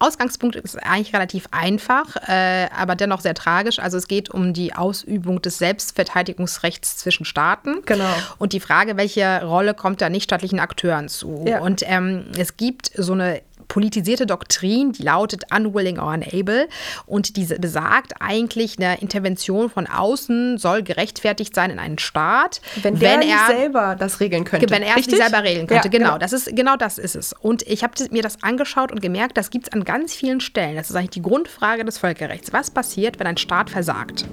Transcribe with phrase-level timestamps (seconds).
[0.00, 3.78] Ausgangspunkt ist eigentlich relativ einfach, äh, aber dennoch sehr tragisch.
[3.80, 7.82] Also es geht um die Ausübung des Selbstverteidigungsrechts zwischen Staaten.
[7.84, 8.04] Genau.
[8.38, 11.44] Und die Frage, welche Rolle kommt da nichtstaatlichen Akteuren zu?
[11.48, 11.60] Ja.
[11.60, 16.68] Und ähm, es gibt so eine politisierte Doktrin, die lautet unwilling or unable
[17.06, 22.98] und diese besagt eigentlich, eine Intervention von außen soll gerechtfertigt sein in einen Staat, Wenn
[22.98, 24.70] der nicht selber das regeln könnte.
[24.70, 25.14] wenn er Richtig?
[25.14, 25.88] nicht selber regeln könnte.
[25.88, 27.32] Ja, genau, das ist genau das ist es.
[27.32, 30.76] Und ich habe mir das angeschaut und gemerkt, das gibt es an ganz vielen Stellen.
[30.76, 32.52] Das ist eigentlich die Grundfrage des Völkerrechts.
[32.52, 34.24] Was passiert, wenn ein Staat versagt?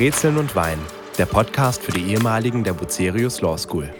[0.00, 0.78] Brezeln und Wein,
[1.18, 3.92] der Podcast für die ehemaligen der Bucerius Law School.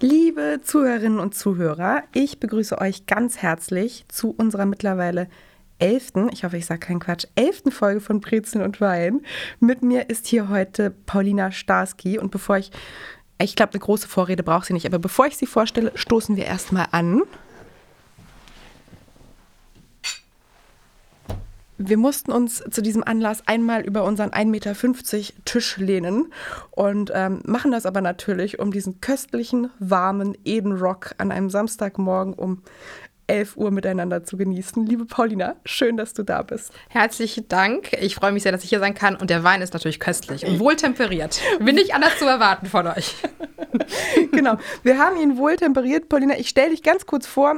[0.00, 5.28] Liebe Zuhörerinnen und Zuhörer, ich begrüße euch ganz herzlich zu unserer mittlerweile
[5.78, 9.22] elften, ich hoffe, ich sage keinen Quatsch, elften Folge von Brezeln und Wein.
[9.58, 12.70] Mit mir ist hier heute Paulina Starski und bevor ich,
[13.40, 16.44] ich glaube, eine große Vorrede braucht sie nicht, aber bevor ich sie vorstelle, stoßen wir
[16.44, 17.22] erstmal an.
[21.78, 24.74] Wir mussten uns zu diesem Anlass einmal über unseren 1,50 Meter
[25.44, 26.32] Tisch lehnen
[26.70, 32.32] und ähm, machen das aber natürlich, um diesen köstlichen, warmen Eden Rock an einem Samstagmorgen
[32.34, 32.62] um
[33.26, 34.86] 11 Uhr miteinander zu genießen.
[34.86, 36.72] Liebe Paulina, schön, dass du da bist.
[36.88, 37.92] Herzlichen Dank.
[38.00, 39.16] Ich freue mich sehr, dass ich hier sein kann.
[39.16, 41.40] Und der Wein ist natürlich köstlich und wohltemperiert.
[41.58, 43.16] Bin nicht anders zu erwarten von euch.
[44.32, 46.08] genau, wir haben ihn wohl temperiert.
[46.08, 47.56] Paulina, ich stelle dich ganz kurz vor.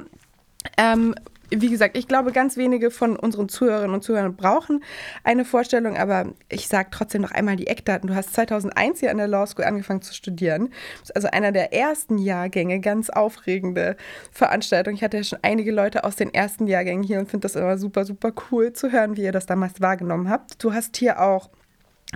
[0.76, 1.14] Ähm,
[1.50, 4.82] wie gesagt, ich glaube, ganz wenige von unseren Zuhörerinnen und Zuhörern brauchen
[5.24, 8.08] eine Vorstellung, aber ich sage trotzdem noch einmal die Eckdaten.
[8.08, 10.70] Du hast 2001 hier an der Law School angefangen zu studieren.
[11.00, 13.96] Das ist also einer der ersten Jahrgänge, ganz aufregende
[14.30, 14.94] Veranstaltung.
[14.94, 17.78] Ich hatte ja schon einige Leute aus den ersten Jahrgängen hier und finde das immer
[17.78, 20.62] super, super cool zu hören, wie ihr das damals wahrgenommen habt.
[20.62, 21.50] Du hast hier auch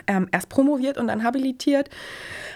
[0.06, 1.90] ähm, erst promoviert und dann habilitiert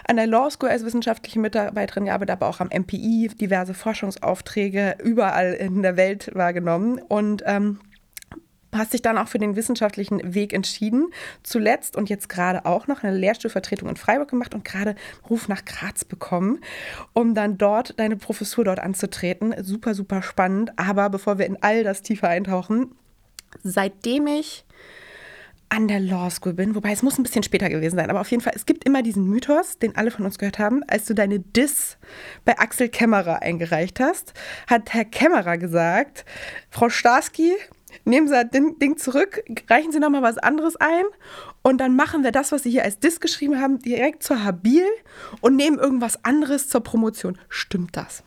[0.07, 5.53] an der Law School als wissenschaftliche Mitarbeiterin, gearbeitet, aber auch am MPI, diverse Forschungsaufträge überall
[5.53, 7.79] in der Welt wahrgenommen und ähm,
[8.73, 11.07] hast dich dann auch für den wissenschaftlichen Weg entschieden.
[11.43, 14.95] Zuletzt und jetzt gerade auch noch eine Lehrstuhlvertretung in Freiburg gemacht und gerade
[15.29, 16.59] Ruf nach Graz bekommen,
[17.13, 19.55] um dann dort deine Professur dort anzutreten.
[19.63, 20.71] Super, super spannend.
[20.77, 22.95] Aber bevor wir in all das tiefer eintauchen,
[23.63, 24.65] seitdem ich
[25.69, 28.31] an der Law School bin, wobei es muss ein bisschen später gewesen sein, aber auf
[28.31, 31.13] jeden Fall, es gibt immer diesen Mythos, den alle von uns gehört haben, als du
[31.13, 31.97] deine Diss
[32.45, 34.33] bei Axel Kämmerer eingereicht hast,
[34.67, 36.25] hat Herr Kämmerer gesagt,
[36.69, 37.53] Frau Starski,
[38.05, 41.05] nehmen Sie das Ding zurück, reichen Sie nochmal was anderes ein
[41.63, 44.85] und dann machen wir das, was Sie hier als Diss geschrieben haben, direkt zur Habil
[45.41, 47.37] und nehmen irgendwas anderes zur Promotion.
[47.49, 48.23] Stimmt das?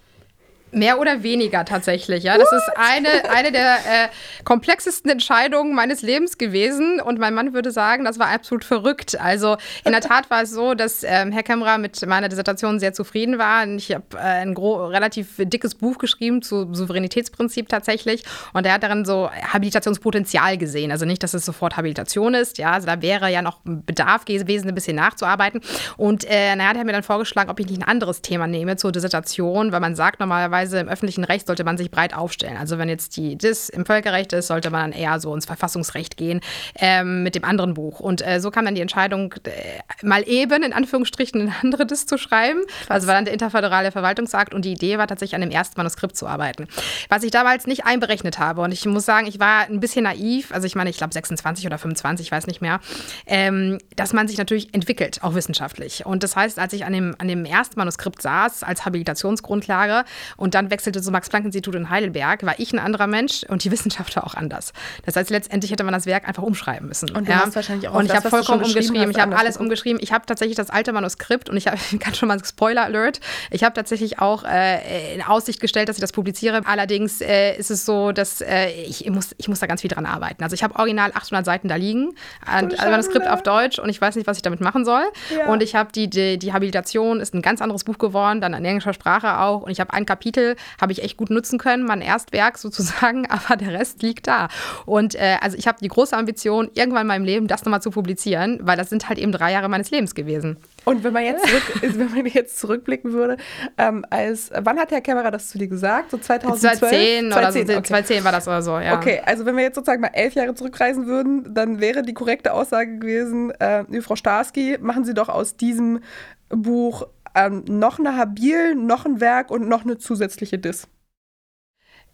[0.72, 2.38] Mehr oder weniger tatsächlich, ja.
[2.38, 2.58] Das What?
[2.58, 4.08] ist eine, eine der äh,
[4.44, 7.00] komplexesten Entscheidungen meines Lebens gewesen.
[7.00, 9.20] Und mein Mann würde sagen, das war absolut verrückt.
[9.20, 12.92] Also in der Tat war es so, dass ähm, Herr Kämmerer mit meiner Dissertation sehr
[12.92, 13.66] zufrieden war.
[13.66, 18.22] Ich habe äh, ein relativ dickes Buch geschrieben zu Souveränitätsprinzip tatsächlich.
[18.52, 20.92] Und er hat darin so Habilitationspotenzial gesehen.
[20.92, 22.58] Also nicht, dass es sofort Habilitation ist.
[22.58, 25.60] Ja, also da wäre ja noch Bedarf gewesen, ein bisschen nachzuarbeiten.
[25.96, 28.76] Und äh, naja, der hat mir dann vorgeschlagen, ob ich nicht ein anderes Thema nehme
[28.76, 32.56] zur Dissertation, weil man sagt normalerweise, im öffentlichen Recht sollte man sich breit aufstellen.
[32.56, 36.16] Also wenn jetzt die DIS im Völkerrecht ist, sollte man dann eher so ins Verfassungsrecht
[36.16, 36.40] gehen
[36.78, 38.00] ähm, mit dem anderen Buch.
[38.00, 42.06] Und äh, so kam dann die Entscheidung, äh, mal eben in Anführungsstrichen eine andere DIS
[42.06, 42.60] zu schreiben.
[42.66, 42.90] Krass.
[42.90, 46.16] Also war dann der interföderale Verwaltungsakt und die Idee war tatsächlich an dem ersten Manuskript
[46.16, 46.66] zu arbeiten.
[47.08, 50.52] Was ich damals nicht einberechnet habe und ich muss sagen, ich war ein bisschen naiv,
[50.52, 52.80] also ich meine, ich glaube 26 oder 25, ich weiß nicht mehr,
[53.26, 56.06] ähm, dass man sich natürlich entwickelt, auch wissenschaftlich.
[56.06, 60.04] Und das heißt, als ich an dem, an dem ersten Manuskript saß, als Habilitationsgrundlage
[60.36, 64.14] und dann wechselte zum Max-Planck-Institut in Heidelberg, war ich ein anderer Mensch und die Wissenschaft
[64.16, 64.72] war auch anders.
[65.04, 67.10] Das heißt, letztendlich hätte man das Werk einfach umschreiben müssen.
[67.10, 67.44] Und du ja.
[67.44, 70.00] hast wahrscheinlich auch Und ich habe vollkommen umgeschrieben, ich habe alles umgeschrieben.
[70.02, 73.64] Ich habe tatsächlich das alte Manuskript und ich habe, kann schon mal Spoiler Alert, ich
[73.64, 76.60] habe tatsächlich auch äh, in Aussicht gestellt, dass ich das publiziere.
[76.64, 80.06] Allerdings äh, ist es so, dass äh, ich, muss, ich muss da ganz viel dran
[80.06, 80.42] arbeiten.
[80.42, 84.16] Also ich habe original 800 Seiten da liegen, ein Manuskript auf Deutsch und ich weiß
[84.16, 85.02] nicht, was ich damit machen soll.
[85.36, 85.52] Ja.
[85.52, 88.64] Und ich habe die, die, die Habilitation, ist ein ganz anderes Buch geworden, dann in
[88.64, 89.62] englischer Sprache auch.
[89.62, 90.39] Und ich habe ein Kapitel,
[90.80, 94.48] habe ich echt gut nutzen können, mein Erstwerk sozusagen, aber der Rest liegt da.
[94.86, 97.90] Und äh, also ich habe die große Ambition, irgendwann in meinem Leben das nochmal zu
[97.90, 100.56] publizieren, weil das sind halt eben drei Jahre meines Lebens gewesen.
[100.84, 103.36] Und wenn man jetzt, zurück, wenn man jetzt zurückblicken würde,
[103.78, 106.10] ähm, als wann hat Herr Kämmerer das zu dir gesagt?
[106.10, 106.78] So 2012?
[106.78, 107.88] 2010 oder 2010, so, okay.
[107.88, 108.96] 2010 war das oder so, ja.
[108.96, 112.52] Okay, also wenn wir jetzt sozusagen mal elf Jahre zurückreisen würden, dann wäre die korrekte
[112.52, 116.00] Aussage gewesen, äh, Frau Starski, machen Sie doch aus diesem
[116.48, 117.06] Buch
[117.46, 120.88] ähm, noch eine Habil, noch ein Werk und noch eine zusätzliche Diss.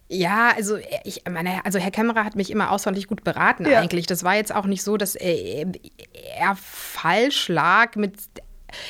[0.09, 3.79] Ja, also ich meine, also Herr Kämmerer hat mich immer außerordentlich gut beraten Ja.
[3.79, 4.05] eigentlich.
[4.05, 5.67] Das war jetzt auch nicht so, dass er,
[6.39, 8.13] er falsch lag mit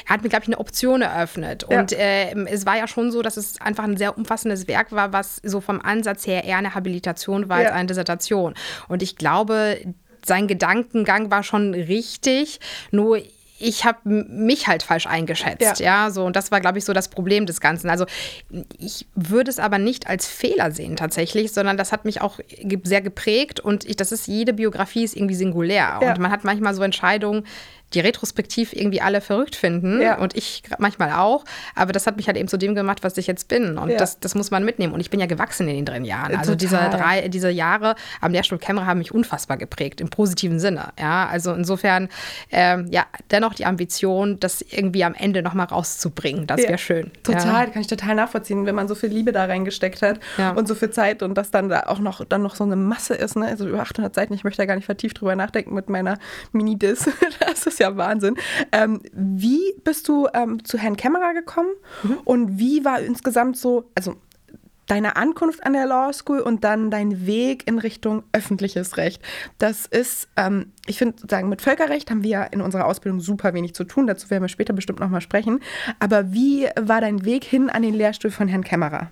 [0.05, 1.65] er hat mir, glaube ich, eine Option eröffnet.
[1.69, 1.79] Ja.
[1.79, 5.13] Und äh, es war ja schon so, dass es einfach ein sehr umfassendes Werk war,
[5.13, 7.67] was so vom Ansatz her eher eine Habilitation war ja.
[7.67, 8.55] als eine Dissertation.
[8.87, 9.77] Und ich glaube,
[10.25, 12.59] sein Gedankengang war schon richtig,
[12.91, 13.21] nur
[13.59, 16.05] ich habe mich halt falsch eingeschätzt, ja.
[16.05, 17.89] ja, so und das war glaube ich so das Problem des Ganzen.
[17.89, 18.05] Also
[18.77, 22.39] ich würde es aber nicht als Fehler sehen tatsächlich, sondern das hat mich auch
[22.83, 26.11] sehr geprägt und ich, das ist jede Biografie ist irgendwie singulär ja.
[26.11, 27.45] und man hat manchmal so Entscheidungen,
[27.93, 30.17] die retrospektiv irgendwie alle verrückt finden ja.
[30.17, 31.45] und ich manchmal auch.
[31.73, 33.77] Aber das hat mich halt eben zu dem gemacht, was ich jetzt bin.
[33.77, 33.97] Und ja.
[33.97, 34.93] das, das muss man mitnehmen.
[34.93, 36.35] Und ich bin ja gewachsen in den drei Jahren.
[36.35, 40.89] Also diese drei, diese Jahre am Lehrstuhl Kämmerer haben mich unfassbar geprägt, im positiven Sinne.
[40.99, 42.09] Ja, also insofern,
[42.51, 46.45] ähm, ja, dennoch die Ambition, das irgendwie am Ende nochmal rauszubringen.
[46.45, 46.77] Das wäre ja.
[46.77, 47.11] schön.
[47.23, 50.19] Total, kann ich total nachvollziehen, wenn man so viel Liebe da reingesteckt hat
[50.55, 53.13] und so viel Zeit und das dann da auch noch, dann noch so eine Masse
[53.15, 53.35] ist.
[53.35, 53.45] Ne?
[53.45, 56.17] Also über 800 Seiten, ich möchte da gar nicht vertieft drüber nachdenken mit meiner
[56.51, 57.09] Mini-Dis.
[57.39, 58.35] das ist ist ja Wahnsinn.
[58.71, 61.69] Ähm, wie bist du ähm, zu Herrn Kämmerer gekommen
[62.03, 62.17] mhm.
[62.25, 64.15] und wie war insgesamt so, also
[64.87, 69.21] deine Ankunft an der Law School und dann dein Weg in Richtung öffentliches Recht.
[69.57, 73.53] Das ist, ähm, ich finde, sozusagen mit Völkerrecht haben wir ja in unserer Ausbildung super
[73.53, 74.07] wenig zu tun.
[74.07, 75.59] Dazu werden wir später bestimmt nochmal sprechen.
[75.99, 79.11] Aber wie war dein Weg hin an den Lehrstuhl von Herrn Kämmerer?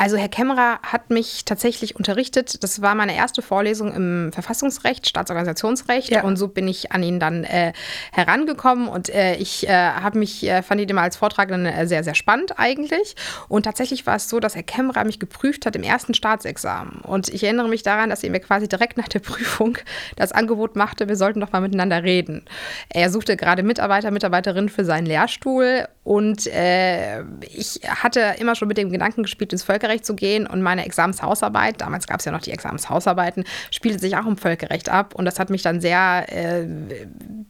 [0.00, 2.64] Also Herr Kämmerer hat mich tatsächlich unterrichtet.
[2.64, 6.08] Das war meine erste Vorlesung im Verfassungsrecht, Staatsorganisationsrecht.
[6.08, 6.22] Ja.
[6.22, 7.74] Und so bin ich an ihn dann äh,
[8.10, 8.88] herangekommen.
[8.88, 12.14] Und äh, ich äh, habe mich, äh, fand ihn immer als Vortragenden äh, sehr, sehr
[12.14, 13.14] spannend eigentlich.
[13.48, 17.02] Und tatsächlich war es so, dass Herr Kämmerer mich geprüft hat im ersten Staatsexamen.
[17.02, 19.76] Und ich erinnere mich daran, dass er mir quasi direkt nach der Prüfung
[20.16, 22.46] das Angebot machte, wir sollten doch mal miteinander reden.
[22.88, 25.86] Er suchte gerade Mitarbeiter, Mitarbeiterinnen für seinen Lehrstuhl.
[26.04, 27.20] Und äh,
[27.52, 30.84] ich hatte immer schon mit dem Gedanken gespielt, ins Völkerrecht Völkerrecht zu gehen und meine
[30.84, 35.14] Examenshausarbeit, damals gab es ja noch die Examenshausarbeiten, spielte sich auch um Völkerrecht ab.
[35.14, 36.66] Und das hat mich dann sehr äh,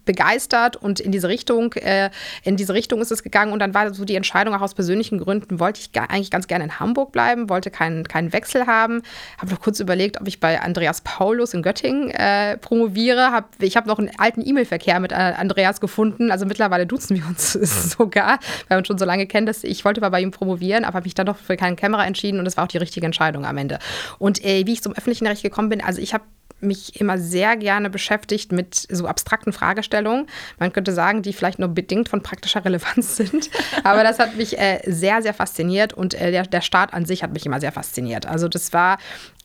[0.05, 2.11] begeistert und in diese Richtung, äh,
[2.43, 3.53] in diese Richtung ist es gegangen.
[3.53, 6.65] Und dann war so die Entscheidung auch aus persönlichen Gründen, wollte ich eigentlich ganz gerne
[6.65, 9.03] in Hamburg bleiben, wollte keinen, keinen Wechsel haben,
[9.39, 13.77] habe noch kurz überlegt, ob ich bei Andreas Paulus in Göttingen äh, promoviere, hab, ich
[13.77, 17.53] habe noch einen alten E-Mail-Verkehr mit äh, Andreas gefunden, also mittlerweile duzen wir uns
[17.97, 18.39] sogar,
[18.69, 20.97] weil wir uns schon so lange kennen, dass ich wollte mal bei ihm promovieren, aber
[20.97, 23.07] habe mich dann doch für keinen Kamera entschieden entschieden und es war auch die richtige
[23.07, 23.79] Entscheidung am Ende.
[24.19, 26.25] Und äh, wie ich zum öffentlichen Recht gekommen bin, also ich habe
[26.63, 30.27] mich immer sehr gerne beschäftigt mit so abstrakten Fragestellungen.
[30.59, 33.49] Man könnte sagen, die vielleicht nur bedingt von praktischer Relevanz sind.
[33.83, 37.23] Aber das hat mich äh, sehr, sehr fasziniert und äh, der, der Staat an sich
[37.23, 38.27] hat mich immer sehr fasziniert.
[38.27, 38.99] Also das war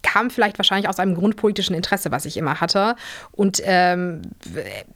[0.06, 2.96] kam vielleicht wahrscheinlich aus einem grundpolitischen Interesse, was ich immer hatte.
[3.32, 4.22] Und ähm,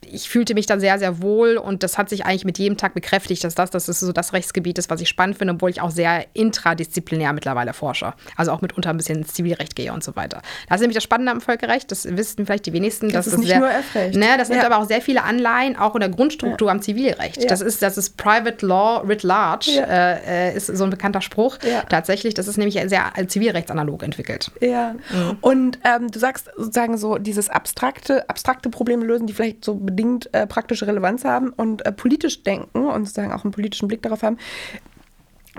[0.05, 2.93] ich fühlte mich dann sehr, sehr wohl und das hat sich eigentlich mit jedem Tag
[2.93, 5.81] bekräftigt, dass das, das ist so das Rechtsgebiet ist, was ich spannend finde, obwohl ich
[5.81, 8.13] auch sehr intradisziplinär mittlerweile forsche.
[8.37, 10.41] Also auch mitunter ein bisschen ins Zivilrecht gehe und so weiter.
[10.67, 13.09] Das ist nämlich das Spannende am Völkerrecht, das wissen vielleicht die wenigsten.
[13.09, 14.15] Das ist nicht sehr, nur F-Recht.
[14.15, 14.55] Ne, das ja.
[14.55, 16.73] nimmt aber auch sehr viele Anleihen, auch in der Grundstruktur ja.
[16.73, 17.41] am Zivilrecht.
[17.41, 17.47] Ja.
[17.47, 21.57] Das, ist, das ist Private Law writ large, äh, ist so ein bekannter Spruch.
[21.89, 24.51] Tatsächlich, das ist nämlich sehr zivilrechtsanalog entwickelt.
[24.61, 25.37] Ja, Mhm.
[25.41, 30.33] Und ähm, du sagst sozusagen so dieses abstrakte, abstrakte Probleme lösen, die vielleicht so bedingt
[30.33, 34.23] äh, praktische Relevanz haben und äh, politisch denken und sozusagen auch einen politischen Blick darauf
[34.23, 34.37] haben.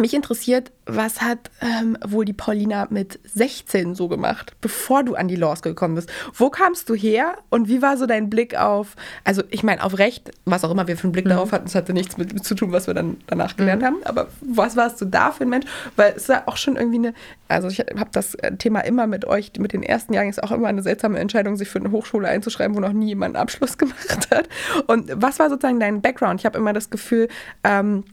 [0.01, 5.29] Mich interessiert, was hat ähm, wohl die Paulina mit 16 so gemacht, bevor du an
[5.29, 6.11] die Law School gekommen bist?
[6.33, 9.99] Wo kamst du her und wie war so dein Blick auf, also ich meine, auf
[9.99, 11.31] Recht, was auch immer wir für einen Blick mhm.
[11.31, 13.87] darauf hatten, es hatte nichts mit, mit, zu tun, was wir dann danach gelernt mhm.
[13.87, 15.67] haben, aber was warst du da für ein Mensch?
[15.97, 17.15] Weil es war auch schon irgendwie eine,
[17.49, 20.51] also ich habe das äh, Thema immer mit euch, mit den ersten Jahren, ist auch
[20.51, 23.77] immer eine seltsame Entscheidung, sich für eine Hochschule einzuschreiben, wo noch nie jemand einen Abschluss
[23.79, 24.49] gemacht hat.
[24.87, 26.41] Und was war sozusagen dein Background?
[26.41, 27.29] Ich habe immer das Gefühl,
[27.65, 28.05] ähm,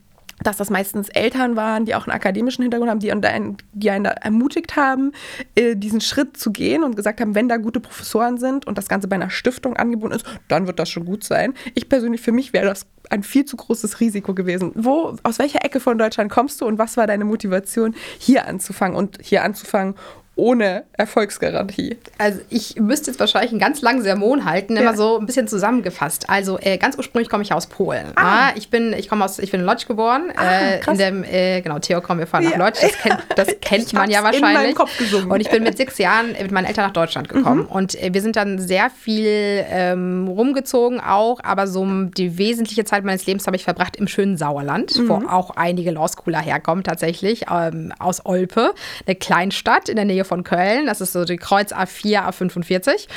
[0.44, 4.06] dass das meistens Eltern waren, die auch einen akademischen Hintergrund haben, die, einen, die einen
[4.06, 5.12] ermutigt haben,
[5.56, 8.88] äh, diesen Schritt zu gehen und gesagt haben, wenn da gute Professoren sind und das
[8.88, 11.53] Ganze bei einer Stiftung angeboten ist, dann wird das schon gut sein.
[11.74, 14.72] Ich persönlich, für mich wäre das ein viel zu großes Risiko gewesen.
[14.75, 18.98] Wo, aus welcher Ecke von Deutschland kommst du und was war deine Motivation, hier anzufangen
[18.98, 19.96] und hier anzufangen,
[20.38, 21.98] ohne Erfolgsgarantie.
[22.17, 24.84] Also ich müsste jetzt wahrscheinlich einen ganz langen Sermon halten, ja.
[24.84, 26.29] immer so ein bisschen zusammengefasst.
[26.29, 28.13] Also äh, ganz ursprünglich komme ich aus Polen.
[28.15, 28.51] Ah.
[28.56, 30.32] ich bin, ich komme aus, ich bin in Lodz geboren.
[30.36, 32.58] Ah, äh, in dem, äh, genau, Theo kommen wir fahren nach ja.
[32.58, 32.82] Lodz.
[32.82, 34.70] Das kennt, das kennt man ja wahrscheinlich.
[34.70, 35.32] In Kopf gesungen.
[35.32, 37.62] Und ich bin mit sechs Jahren mit meinen Eltern nach Deutschland gekommen.
[37.62, 37.67] Mhm.
[37.67, 43.03] Und äh, wir sind dann sehr viel ähm, rumgezogen auch, aber so die wesentliche Zeit
[43.03, 45.10] meines Lebens habe ich verbracht im schönen Sauerland, mhm.
[45.10, 48.74] wo auch einige Law Schooler herkommen tatsächlich, ähm, aus Olpe,
[49.06, 50.86] eine Kleinstadt in der Nähe von Köln.
[50.86, 53.07] Das ist so die Kreuz A4, A45.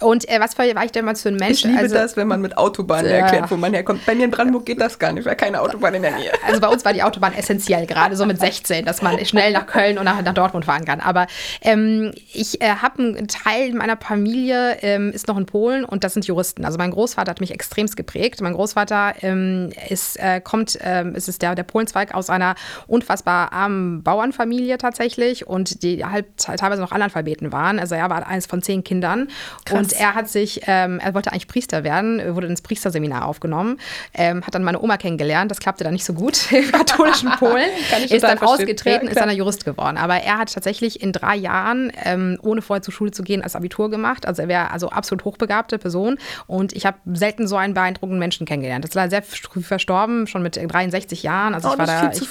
[0.00, 1.58] Und äh, was war, war ich damals für ein Mensch?
[1.58, 4.04] Ich liebe also, das, wenn man mit Autobahnen äh, erklärt, wo man herkommt.
[4.06, 6.32] Bei mir in Brandenburg geht das gar nicht, weil keine Autobahn in der Nähe.
[6.46, 9.66] Also bei uns war die Autobahn essentiell, gerade so mit 16, dass man schnell nach
[9.66, 11.00] Köln und nach, nach Dortmund fahren kann.
[11.00, 11.26] Aber
[11.62, 16.14] ähm, ich äh, habe einen Teil meiner Familie ähm, ist noch in Polen und das
[16.14, 16.64] sind Juristen.
[16.64, 18.40] Also mein Großvater hat mich extremst geprägt.
[18.40, 22.54] Mein Großvater ähm, ist, äh, kommt, ähm, ist es der, der Polenzweig aus einer
[22.86, 26.26] unfassbar armen Bauernfamilie tatsächlich und die halt
[26.56, 27.78] teilweise noch Analphabeten waren.
[27.78, 29.28] Also er war eines von zehn Kindern
[29.64, 29.78] Krass.
[29.78, 33.78] und er hat sich, ähm, er wollte eigentlich Priester werden, wurde ins Priesterseminar aufgenommen,
[34.14, 37.68] ähm, hat dann meine Oma kennengelernt, das klappte dann nicht so gut im katholischen Polen,
[38.08, 39.96] ist dann ausgetreten, ja, ist dann ein Jurist geworden.
[39.96, 43.56] Aber er hat tatsächlich in drei Jahren, ähm, ohne vorher zur Schule zu gehen, als
[43.56, 44.26] Abitur gemacht.
[44.26, 48.46] Also er wäre also absolut hochbegabte Person und ich habe selten so einen beeindruckenden Menschen
[48.46, 48.84] kennengelernt.
[48.84, 51.54] Das leider sehr früh verstorben, schon mit 63 Jahren.
[51.54, 52.22] Also oh, ich war da, ich,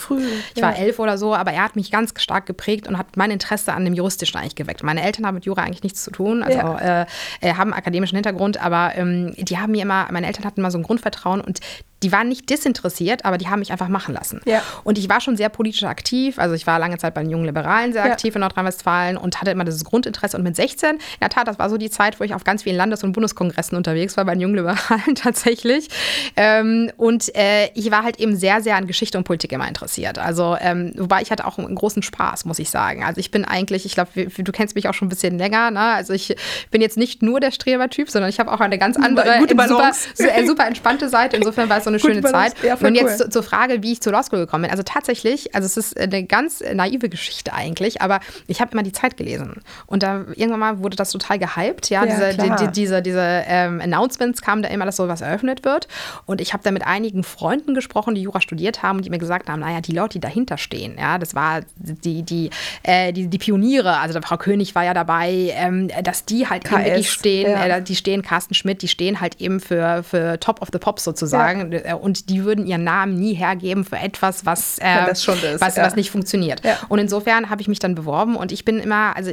[0.55, 3.31] ich war elf oder so, aber er hat mich ganz stark geprägt und hat mein
[3.31, 4.83] Interesse an dem Juristischen eigentlich geweckt.
[4.83, 7.01] Meine Eltern haben mit Jura eigentlich nichts zu tun, also ja.
[7.01, 7.05] äh,
[7.41, 10.77] äh haben akademischen Hintergrund, aber ähm, die haben mir immer, meine Eltern hatten immer so
[10.77, 11.59] ein Grundvertrauen und
[12.05, 14.39] die waren nicht disinteressiert, aber die haben mich einfach machen lassen.
[14.45, 14.61] Ja.
[14.83, 16.37] Und ich war schon sehr politisch aktiv.
[16.37, 18.11] Also ich war lange Zeit bei den jungen Liberalen sehr ja.
[18.11, 20.37] aktiv in Nordrhein-Westfalen und hatte immer dieses Grundinteresse.
[20.37, 22.61] Und mit 16, in der Tat, das war so die Zeit, wo ich auf ganz
[22.61, 25.89] vielen Landes- und Bundeskongressen unterwegs war, bei den jungen Liberalen tatsächlich.
[26.35, 30.19] Ähm, und äh, ich war halt eben sehr, sehr an Geschichte und Politik immer interessiert.
[30.19, 33.03] Also, ähm, wobei ich hatte auch einen großen Spaß, muss ich sagen.
[33.03, 35.71] Also ich bin eigentlich, ich glaube, du kennst mich auch schon ein bisschen länger.
[35.71, 35.79] Ne?
[35.79, 36.35] Also ich
[36.69, 40.67] bin jetzt nicht nur der Strebertyp, sondern ich habe auch eine ganz andere, super, super
[40.67, 41.35] entspannte Seite.
[41.37, 42.53] Insofern war es so eine schöne Zeit.
[42.63, 43.29] Ja, und jetzt cool.
[43.29, 44.71] zur Frage, wie ich zur Law School gekommen bin.
[44.71, 48.91] Also tatsächlich, also es ist eine ganz naive Geschichte eigentlich, aber ich habe immer die
[48.91, 49.61] Zeit gelesen.
[49.85, 51.89] Und da irgendwann mal wurde das total gehypt.
[51.89, 55.65] Ja, ja diese, die, die, diese, diese ähm, Announcements kamen da immer, dass sowas eröffnet
[55.65, 55.87] wird.
[56.25, 59.17] Und ich habe da mit einigen Freunden gesprochen, die Jura studiert haben und die mir
[59.17, 62.49] gesagt haben, naja, die Leute, die dahinter stehen, ja, das war die, die,
[62.83, 66.85] äh, die, die Pioniere, also Frau König war ja dabei, ähm, dass die halt KS,
[66.85, 67.65] wirklich stehen, ja.
[67.65, 71.03] äh, die stehen, Carsten Schmidt, die stehen halt eben für, für Top of the Pops
[71.03, 71.71] sozusagen.
[71.71, 71.79] Ja.
[71.85, 75.83] Äh, und die würden ihren Namen nie hergeben für etwas, was, äh, ist, was, ja.
[75.83, 76.63] was nicht funktioniert.
[76.63, 76.77] Ja.
[76.89, 79.31] Und insofern habe ich mich dann beworben und ich bin immer, also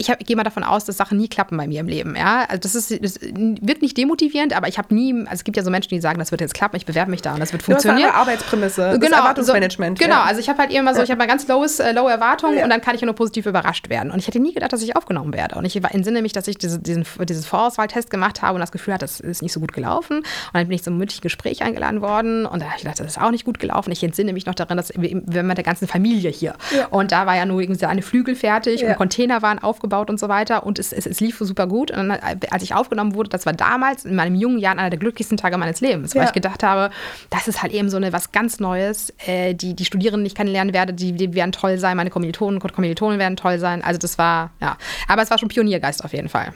[0.00, 2.16] ich, gehe mal davon aus, dass Sachen nie klappen bei mir im Leben.
[2.16, 2.46] Ja?
[2.48, 5.62] Also das, ist, das wird nicht demotivierend, aber ich habe nie, also es gibt ja
[5.62, 7.62] so Menschen, die sagen, das wird jetzt klappen, ich bewerbe mich da und das wird
[7.62, 8.08] funktionieren.
[8.08, 9.98] Das ist Arbeitsprämisse, genau, Erwartungsmanagement.
[9.98, 10.24] So, genau, ja.
[10.24, 12.64] also ich habe halt immer so, ich habe mal ganz lowes, äh, lowe Erwartungen ja.
[12.64, 14.10] und dann kann ich ja nur positiv überrascht werden.
[14.10, 15.56] Und ich hätte nie gedacht, dass ich aufgenommen werde.
[15.56, 18.94] Und ich entsinne mich, dass ich diese, diesen, diesen Vorauswahltest gemacht habe und das Gefühl
[18.94, 20.18] hatte, das ist nicht so gut gelaufen.
[20.18, 23.06] Und dann bin ich zum mündlichen Gespräch eingeladen worden und da habe ich gedacht, das
[23.06, 23.92] ist auch nicht gut gelaufen.
[23.92, 26.54] Ich entsinne mich noch daran, dass wir, wir mit der ganzen Familie hier.
[26.74, 26.86] Ja.
[26.86, 30.28] Und da war ja nur irgendwie eine Flügel fertig und Container waren aufgebaut und so
[30.28, 31.90] weiter und es, es, es lief super gut.
[31.90, 32.10] Und dann,
[32.50, 35.58] als ich aufgenommen wurde, das war damals in meinem jungen Jahren einer der glücklichsten Tage
[35.58, 36.28] meines Lebens, weil ja.
[36.28, 36.92] ich gedacht habe,
[37.30, 39.12] das ist halt eben so eine was ganz Neues.
[39.26, 42.60] Äh, die, die Studierenden, die ich kennenlernen werde, die, die werden toll sein, meine Kommilitonen
[42.60, 43.82] und Kommilitonen werden toll sein.
[43.82, 44.76] Also das war, ja.
[45.08, 46.52] Aber es war schon Pioniergeist auf jeden Fall.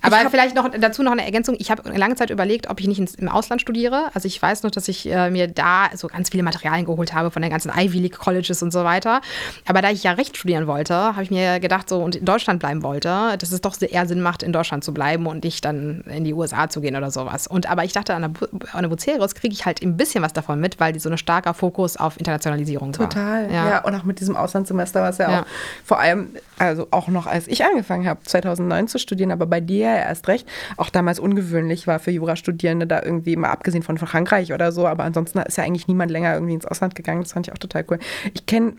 [0.00, 1.56] Aber vielleicht noch dazu noch eine Ergänzung.
[1.58, 4.10] Ich habe lange Zeit überlegt, ob ich nicht ins, im Ausland studiere.
[4.14, 7.30] Also ich weiß noch, dass ich äh, mir da so ganz viele Materialien geholt habe
[7.30, 9.20] von den ganzen Ivy League Colleges und so weiter.
[9.66, 12.60] Aber da ich ja Recht studieren wollte, habe ich mir gedacht, so und in Deutschland
[12.60, 16.02] bleiben wollte, dass es doch eher Sinn macht, in Deutschland zu bleiben und nicht dann
[16.02, 17.46] in die USA zu gehen oder sowas.
[17.46, 20.32] Und aber ich dachte, an der, an der Bucerius kriege ich halt ein bisschen was
[20.32, 23.42] davon mit, weil die so ein starker Fokus auf Internationalisierung Total, war.
[23.42, 23.70] Total, ja.
[23.70, 23.84] ja.
[23.84, 25.42] Und auch mit diesem Auslandssemester, was ja, ja.
[25.42, 25.46] auch
[25.84, 26.28] vor allem,
[26.58, 30.28] also auch noch als ich angefangen habe, 2009 zu studieren, aber bei dir ja erst
[30.28, 34.86] recht, auch damals ungewöhnlich war für Jurastudierende da irgendwie, mal abgesehen von Frankreich oder so,
[34.86, 37.22] aber ansonsten ist ja eigentlich niemand länger irgendwie ins Ausland gegangen.
[37.22, 37.98] Das fand ich auch total cool.
[38.34, 38.74] Ich kenne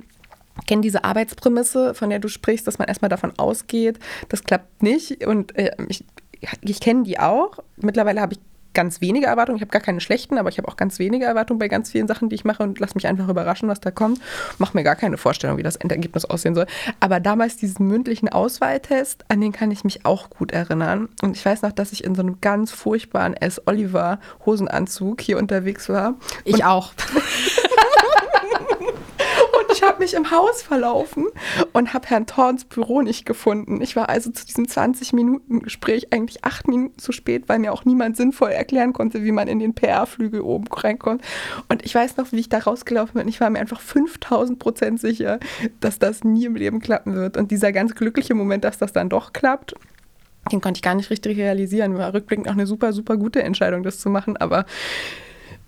[0.67, 5.25] kenne diese Arbeitsprämisse, von der du sprichst, dass man erstmal davon ausgeht, das klappt nicht.
[5.25, 6.03] Und äh, ich,
[6.61, 7.59] ich kenne die auch.
[7.77, 8.39] Mittlerweile habe ich
[8.73, 9.57] ganz wenige Erwartungen.
[9.57, 12.07] Ich habe gar keine schlechten, aber ich habe auch ganz wenige Erwartungen bei ganz vielen
[12.07, 14.19] Sachen, die ich mache und lasse mich einfach überraschen, was da kommt.
[14.57, 16.65] Mache mir gar keine Vorstellung, wie das Endergebnis aussehen soll.
[16.99, 21.09] Aber damals diesen mündlichen Auswahltest, an den kann ich mich auch gut erinnern.
[21.21, 23.61] Und ich weiß noch, dass ich in so einem ganz furchtbaren S.
[23.65, 26.15] Oliver Hosenanzug hier unterwegs war.
[26.45, 26.93] Ich auch.
[29.89, 31.25] ich habe mich im Haus verlaufen
[31.73, 33.81] und habe Herrn Thorns Büro nicht gefunden.
[33.81, 38.15] Ich war also zu diesem 20-Minuten-Gespräch eigentlich acht Minuten zu spät, weil mir auch niemand
[38.15, 41.23] sinnvoll erklären konnte, wie man in den PR-Flügel oben reinkommt.
[41.69, 43.27] Und ich weiß noch, wie ich da rausgelaufen bin.
[43.27, 45.39] Ich war mir einfach 5000 Prozent sicher,
[45.79, 47.35] dass das nie im Leben klappen wird.
[47.35, 49.73] Und dieser ganz glückliche Moment, dass das dann doch klappt,
[50.51, 51.97] den konnte ich gar nicht richtig realisieren.
[51.97, 54.37] War rückblickend auch eine super, super gute Entscheidung, das zu machen.
[54.37, 54.65] Aber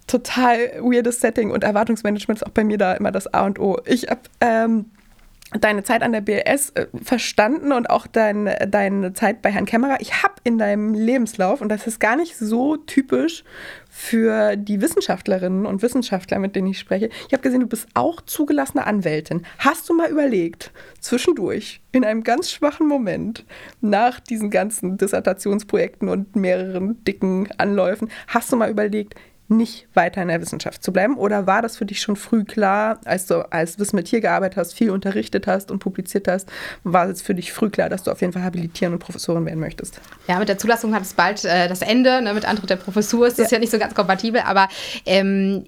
[0.08, 3.80] total weirdes Setting und Erwartungsmanagement ist auch bei mir da immer das A und O.
[3.86, 4.86] Ich habe ähm,
[5.60, 9.98] deine Zeit an der BLS äh, verstanden und auch dein, deine Zeit bei Herrn Kämmerer.
[10.00, 13.44] Ich habe in deinem Lebenslauf, und das ist gar nicht so typisch
[13.90, 18.22] für die Wissenschaftlerinnen und Wissenschaftler, mit denen ich spreche, ich habe gesehen, du bist auch
[18.22, 19.46] zugelassene Anwältin.
[19.58, 23.46] Hast du mal überlegt, zwischendurch, in einem ganz schwachen Moment,
[23.82, 29.16] nach diesen ganzen Dissertationsprojekten und mehreren dicken Anläufen, hast du mal überlegt,
[29.58, 31.18] nicht weiter in der Wissenschaft zu bleiben?
[31.18, 34.58] Oder war das für dich schon früh klar, als du als Wissen mit Tier gearbeitet
[34.58, 36.52] hast, viel unterrichtet hast und publiziert hast,
[36.84, 39.60] war es für dich früh klar, dass du auf jeden Fall habilitieren und Professorin werden
[39.60, 40.00] möchtest?
[40.28, 42.22] Ja, mit der Zulassung hat es bald äh, das Ende.
[42.22, 42.34] Ne?
[42.34, 43.58] Mit Antritt der Professur ist das ja.
[43.58, 44.68] ja nicht so ganz kompatibel, aber
[45.06, 45.66] ähm,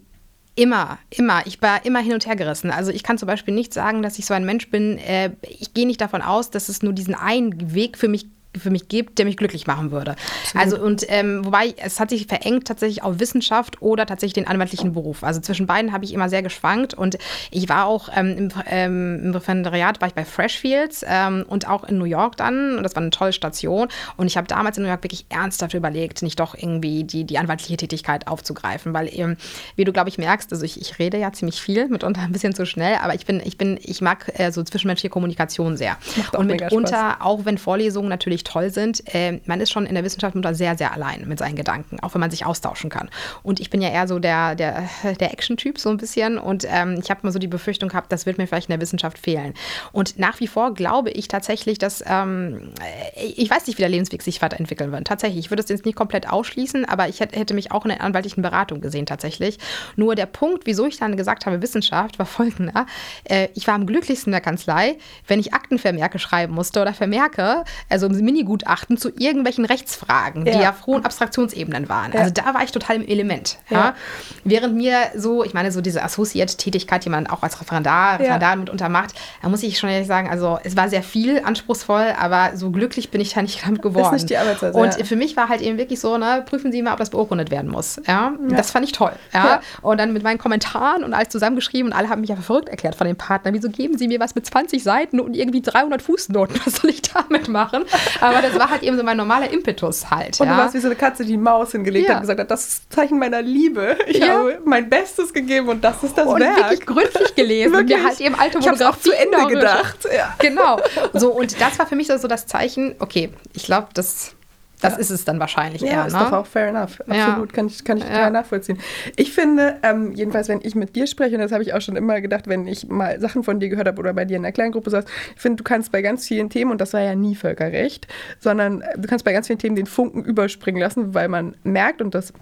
[0.55, 1.41] Immer, immer.
[1.47, 2.69] Ich war immer hin und her gerissen.
[2.69, 4.99] Also ich kann zum Beispiel nicht sagen, dass ich so ein Mensch bin.
[4.99, 8.69] Äh, ich gehe nicht davon aus, dass es nur diesen einen Weg für mich für
[8.69, 10.11] mich gibt, der mich glücklich machen würde.
[10.11, 10.63] Absolut.
[10.63, 14.93] Also und ähm, wobei es hat sich verengt tatsächlich auf Wissenschaft oder tatsächlich den anwaltlichen
[14.93, 15.23] Beruf.
[15.23, 17.17] Also zwischen beiden habe ich immer sehr geschwankt und
[17.51, 21.83] ich war auch ähm, im, ähm, im Referendariat war ich bei Freshfields ähm, und auch
[21.83, 24.83] in New York dann und das war eine tolle Station und ich habe damals in
[24.83, 29.37] New York wirklich ernsthaft überlegt, nicht doch irgendwie die, die anwaltliche Tätigkeit aufzugreifen, weil eben,
[29.75, 32.53] wie du glaube ich merkst, also ich, ich rede ja ziemlich viel, mitunter ein bisschen
[32.53, 35.97] zu schnell, aber ich bin, ich bin, ich mag äh, so zwischenmenschliche Kommunikation sehr.
[36.33, 40.03] und mitunter, auch wenn Vorlesungen natürlich wirklich toll sind, äh, man ist schon in der
[40.03, 43.09] Wissenschaft mitunter sehr, sehr allein mit seinen Gedanken, auch wenn man sich austauschen kann.
[43.41, 46.99] Und ich bin ja eher so der, der, der Action-Typ so ein bisschen und ähm,
[47.01, 49.53] ich habe mal so die Befürchtung gehabt, das wird mir vielleicht in der Wissenschaft fehlen.
[49.91, 52.71] Und nach wie vor glaube ich tatsächlich, dass ähm,
[53.15, 55.05] ich weiß nicht, wie der Lebensweg sich weiterentwickeln wird.
[55.05, 58.01] Tatsächlich, ich würde es jetzt nicht komplett ausschließen, aber ich hätte mich auch in der
[58.01, 59.57] anwaltlichen Beratung gesehen tatsächlich.
[59.95, 62.85] Nur der Punkt, wieso ich dann gesagt habe, Wissenschaft, war folgender.
[63.23, 64.97] Äh, ich war am glücklichsten in der Kanzlei,
[65.27, 70.53] wenn ich Aktenvermerke schreiben musste oder Vermerke, also Minigutachten zu irgendwelchen Rechtsfragen, ja.
[70.53, 72.11] die ja frohen Abstraktionsebenen waren.
[72.11, 72.21] Ja.
[72.21, 73.59] Also da war ich total im Element.
[73.69, 73.95] Ja.
[74.43, 78.89] Während mir so, ich meine, so diese Associate-Tätigkeit, die man auch als Referendar, Referendar mitunter
[78.89, 82.71] macht, da muss ich schon ehrlich sagen, also es war sehr viel anspruchsvoll, aber so
[82.71, 84.15] glücklich bin ich da nicht damit geworden.
[84.15, 86.81] Ist nicht die Arbeitsweise, Und für mich war halt eben wirklich so, ne, prüfen Sie
[86.81, 88.01] mal, ob das beurkundet werden muss.
[88.07, 88.33] Ja?
[88.49, 89.13] Das fand ich toll.
[89.33, 89.61] Ja?
[89.81, 92.95] Und dann mit meinen Kommentaren und alles zusammengeschrieben und alle haben mich ja verrückt erklärt
[92.95, 93.53] von den Partnern.
[93.53, 96.59] Wieso geben Sie mir was mit 20 Seiten und irgendwie 300 Fußnoten?
[96.65, 97.83] Was soll ich damit machen?
[98.23, 100.39] Aber das war halt eben so mein normaler Impetus halt.
[100.39, 100.53] Und ja.
[100.53, 102.11] du warst wie so eine Katze, die Maus hingelegt ja.
[102.11, 103.97] hat und gesagt hat, das ist Zeichen meiner Liebe.
[104.07, 104.29] Ich ja.
[104.29, 106.57] habe mein Bestes gegeben und das ist das und Werk.
[106.57, 107.73] wirklich gründlich gelesen.
[107.73, 107.97] wirklich?
[107.97, 110.07] Und mir halt eben alte auch zu Ende gedacht.
[110.15, 110.35] Ja.
[110.39, 110.79] Genau.
[111.13, 114.35] So, und das war für mich so das Zeichen, okay, ich glaube, das
[114.83, 114.99] das ja.
[114.99, 115.93] ist es dann wahrscheinlich ja, eher.
[115.93, 116.19] Ja, ist ne?
[116.19, 116.99] doch auch fair enough.
[117.07, 117.55] Absolut, ja.
[117.55, 118.77] kann ich, kann ich total nachvollziehen.
[119.15, 121.95] Ich finde, ähm, jedenfalls, wenn ich mit dir spreche, und das habe ich auch schon
[121.95, 124.51] immer gedacht, wenn ich mal Sachen von dir gehört habe oder bei dir in der
[124.51, 125.05] Kleingruppe saß,
[125.35, 128.07] ich finde, du kannst bei ganz vielen Themen, und das war ja nie Völkerrecht,
[128.39, 132.01] sondern äh, du kannst bei ganz vielen Themen den Funken überspringen lassen, weil man merkt,
[132.01, 132.33] und das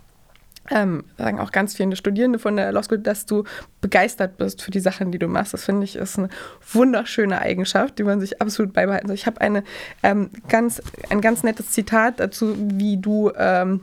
[0.69, 3.43] ähm, sagen auch ganz viele Studierende von der Law School, dass du
[3.81, 5.53] begeistert bist für die Sachen, die du machst.
[5.53, 6.29] Das finde ich ist eine
[6.71, 9.15] wunderschöne Eigenschaft, die man sich absolut beibehalten soll.
[9.15, 9.63] Ich habe eine
[10.03, 13.81] ähm, ganz, ein ganz nettes Zitat dazu, wie du ähm,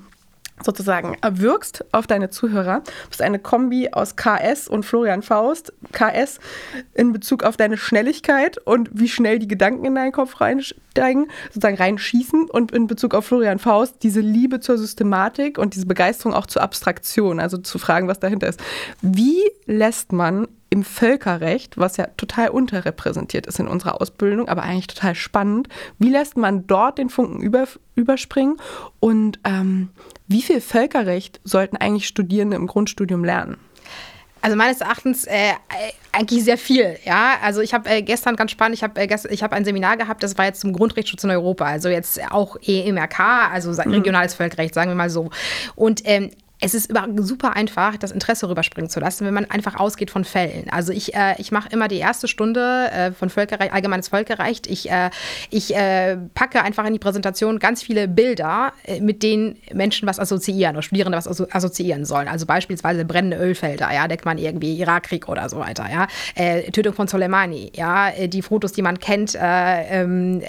[0.65, 2.83] sozusagen erwirkst auf deine Zuhörer.
[3.05, 5.73] Du bist eine Kombi aus KS und Florian Faust.
[5.93, 6.39] KS
[6.95, 11.77] in Bezug auf deine Schnelligkeit und wie schnell die Gedanken in deinen Kopf reinsteigen, sozusagen
[11.77, 16.47] reinschießen und in Bezug auf Florian Faust diese Liebe zur Systematik und diese Begeisterung auch
[16.47, 18.61] zur Abstraktion, also zu fragen, was dahinter ist.
[19.03, 24.89] Wie lässt man im Völkerrecht, was ja total unterrepräsentiert ist in unserer Ausbildung, aber eigentlich
[24.89, 25.69] total spannend.
[25.99, 28.57] Wie lässt man dort den Funken über, überspringen
[29.01, 29.89] und ähm,
[30.27, 33.57] wie viel Völkerrecht sollten eigentlich Studierende im Grundstudium lernen?
[34.41, 35.53] Also meines Erachtens äh,
[36.13, 37.35] eigentlich sehr viel, ja.
[37.43, 40.39] Also ich habe äh, gestern ganz spannend, ich habe äh, ich ein Seminar gehabt, das
[40.39, 43.93] war jetzt zum Grundrechtsschutz in Europa, also jetzt auch EMRK, also mhm.
[43.93, 45.31] regionales Völkerrecht, sagen wir mal so.
[45.75, 50.11] Und ähm, es ist super einfach, das Interesse rüberspringen zu lassen, wenn man einfach ausgeht
[50.11, 50.69] von Fällen.
[50.71, 54.67] Also ich, äh, ich mache immer die erste Stunde äh, von Völkerrecht, allgemeines Völkerrecht.
[54.67, 55.11] Ich, äh,
[55.51, 60.19] ich äh, packe einfach in die Präsentation ganz viele Bilder, äh, mit denen Menschen was
[60.19, 62.27] assoziieren oder Studierende was assoziieren sollen.
[62.27, 66.09] Also beispielsweise brennende Ölfelder, ja, denkt man irgendwie Irakkrieg oder so weiter, ja.
[66.35, 70.43] Äh, Tötung von Soleimani, ja, die Fotos, die man kennt, ähm,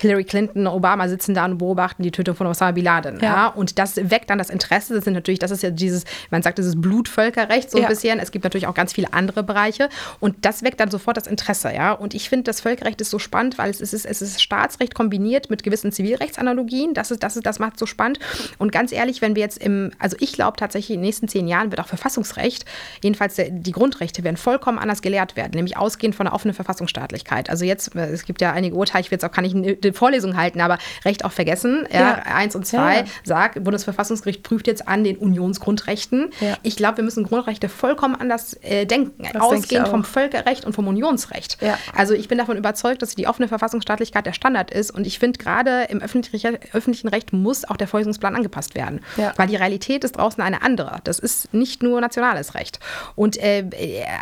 [0.00, 3.34] Hillary Clinton, Obama sitzen da und beobachten die Tötung von Osama Bin Laden, ja.
[3.34, 3.46] ja.
[3.48, 4.94] Und das weckt dann das Interesse.
[4.94, 7.88] Das sind natürlich natürlich, das ist ja dieses, man sagt, dieses Blutvölkerrecht so ein ja.
[7.88, 8.18] bisschen.
[8.18, 9.88] Es gibt natürlich auch ganz viele andere Bereiche
[10.20, 11.92] und das weckt dann sofort das Interesse, ja.
[11.92, 15.50] Und ich finde, das Völkerrecht ist so spannend, weil es ist, es ist Staatsrecht kombiniert
[15.50, 16.94] mit gewissen Zivilrechtsanalogien.
[16.94, 18.18] Das ist, das ist, das macht so spannend.
[18.58, 21.48] Und ganz ehrlich, wenn wir jetzt im, also ich glaube tatsächlich, in den nächsten zehn
[21.48, 22.64] Jahren wird auch Verfassungsrecht,
[23.02, 27.50] jedenfalls die Grundrechte werden vollkommen anders gelehrt werden, nämlich ausgehend von einer offenen Verfassungsstaatlichkeit.
[27.50, 29.92] Also jetzt, äh, es gibt ja einige Urteile, ich will jetzt auch kann ich eine
[29.92, 31.86] Vorlesung halten, aber Recht auch vergessen.
[31.92, 32.14] Ja, ja.
[32.34, 33.04] Eins und zwei ja.
[33.24, 36.30] sagt, Bundesverfassungsgericht prüft jetzt an den Unionsgrundrechten.
[36.40, 36.56] Ja.
[36.62, 40.74] Ich glaube, wir müssen Grundrechte vollkommen anders äh, denken, das ausgehend denk vom Völkerrecht und
[40.74, 41.58] vom Unionsrecht.
[41.60, 41.78] Ja.
[41.94, 45.38] Also ich bin davon überzeugt, dass die offene Verfassungsstaatlichkeit der Standard ist und ich finde
[45.38, 49.32] gerade im öffentlichen, öffentlichen Recht muss auch der Verfassungsplan angepasst werden, ja.
[49.36, 51.00] weil die Realität ist draußen eine andere.
[51.04, 52.80] Das ist nicht nur nationales Recht.
[53.14, 53.64] Und äh,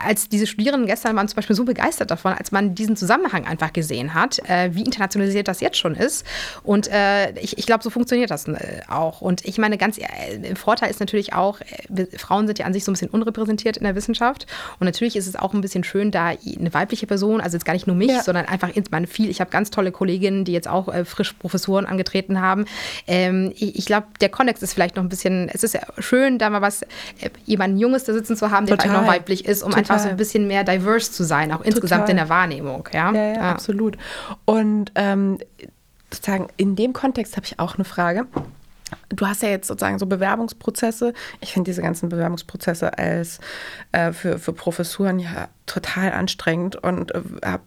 [0.04, 3.72] als diese Studierenden gestern waren zum Beispiel so begeistert davon, als man diesen Zusammenhang einfach
[3.72, 6.24] gesehen hat, äh, wie internationalisiert das jetzt schon ist.
[6.62, 9.20] Und äh, ich, ich glaube, so funktioniert das äh, auch.
[9.20, 12.72] Und ich meine, ganz, äh, Vorteil ist ist natürlich auch, äh, Frauen sind ja an
[12.72, 14.46] sich so ein bisschen unrepräsentiert in der Wissenschaft.
[14.78, 17.72] Und natürlich ist es auch ein bisschen schön, da eine weibliche Person, also jetzt gar
[17.72, 18.22] nicht nur mich, ja.
[18.22, 19.30] sondern einfach insgesamt viel.
[19.30, 22.66] Ich habe ganz tolle Kolleginnen, die jetzt auch äh, frisch Professuren angetreten haben.
[23.06, 26.38] Ähm, ich, ich glaube, der Kontext ist vielleicht noch ein bisschen, es ist ja schön,
[26.38, 28.90] da mal was, äh, jemanden Junges da sitzen zu haben, der Total.
[28.90, 29.80] vielleicht noch weiblich ist, um Total.
[29.80, 31.72] einfach so ein bisschen mehr diverse zu sein, auch Total.
[31.72, 32.88] insgesamt in der Wahrnehmung.
[32.92, 33.52] Ja, ja, ja, ja.
[33.52, 33.96] absolut.
[34.44, 35.38] Und ähm,
[36.12, 38.26] sozusagen in dem Kontext habe ich auch eine Frage.
[39.10, 41.12] Du hast ja jetzt sozusagen so Bewerbungsprozesse.
[41.40, 43.38] Ich finde diese ganzen Bewerbungsprozesse als
[43.92, 47.20] äh, für, für Professuren ja total anstrengend und äh,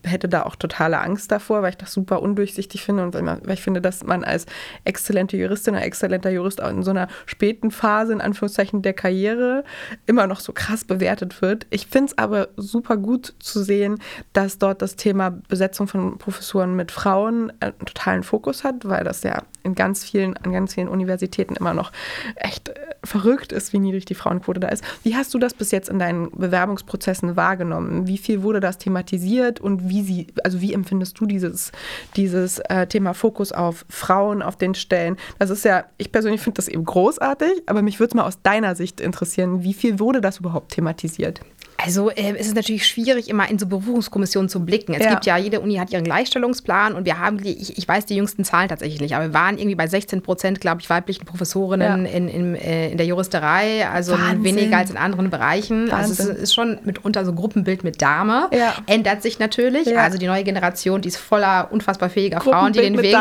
[0.03, 3.61] hätte da auch totale Angst davor, weil ich das super undurchsichtig finde und weil, ich
[3.61, 4.45] finde, dass man als
[4.85, 9.63] exzellente Juristin oder exzellenter Jurist auch in so einer späten Phase, in Anführungszeichen, der Karriere
[10.05, 11.67] immer noch so krass bewertet wird.
[11.69, 13.99] Ich finde es aber super gut zu sehen,
[14.31, 19.23] dass dort das Thema Besetzung von Professuren mit Frauen einen totalen Fokus hat, weil das
[19.23, 21.91] ja in ganz vielen, an ganz vielen Universitäten immer noch
[22.35, 24.83] echt äh, verrückt ist, wie niedrig die Frauenquote da ist.
[25.03, 28.07] Wie hast du das bis jetzt in deinen Bewerbungsprozessen wahrgenommen?
[28.07, 31.71] Wie viel wurde das thematisiert und wie sie, also wie empfindest du dieses,
[32.15, 35.17] dieses äh, Thema Fokus auf Frauen auf den Stellen?
[35.37, 38.41] Das ist ja, ich persönlich finde das eben großartig, aber mich würde es mal aus
[38.41, 41.41] deiner Sicht interessieren, wie viel wurde das überhaupt thematisiert?
[41.83, 44.93] Also äh, es ist natürlich schwierig, immer in so Berufungskommissionen zu blicken.
[44.93, 45.11] Es ja.
[45.11, 48.15] gibt ja, jede Uni hat ihren Gleichstellungsplan und wir haben, die, ich, ich, weiß die
[48.15, 52.05] jüngsten Zahlen tatsächlich nicht, aber wir waren irgendwie bei 16 Prozent, glaube ich, weiblichen Professorinnen
[52.05, 52.11] ja.
[52.11, 54.43] in, in, äh, in, der Juristerei, also Wahnsinn.
[54.43, 55.91] weniger als in anderen Bereichen.
[55.91, 56.25] Wahnsinn.
[56.25, 58.49] Also es ist schon mitunter so ein Gruppenbild mit Dame.
[58.51, 58.75] Ja.
[58.85, 59.97] Ändert sich natürlich.
[59.97, 63.15] Also die neue Generation, die ist voller unfassbar fähiger Frauen, die den, Weg,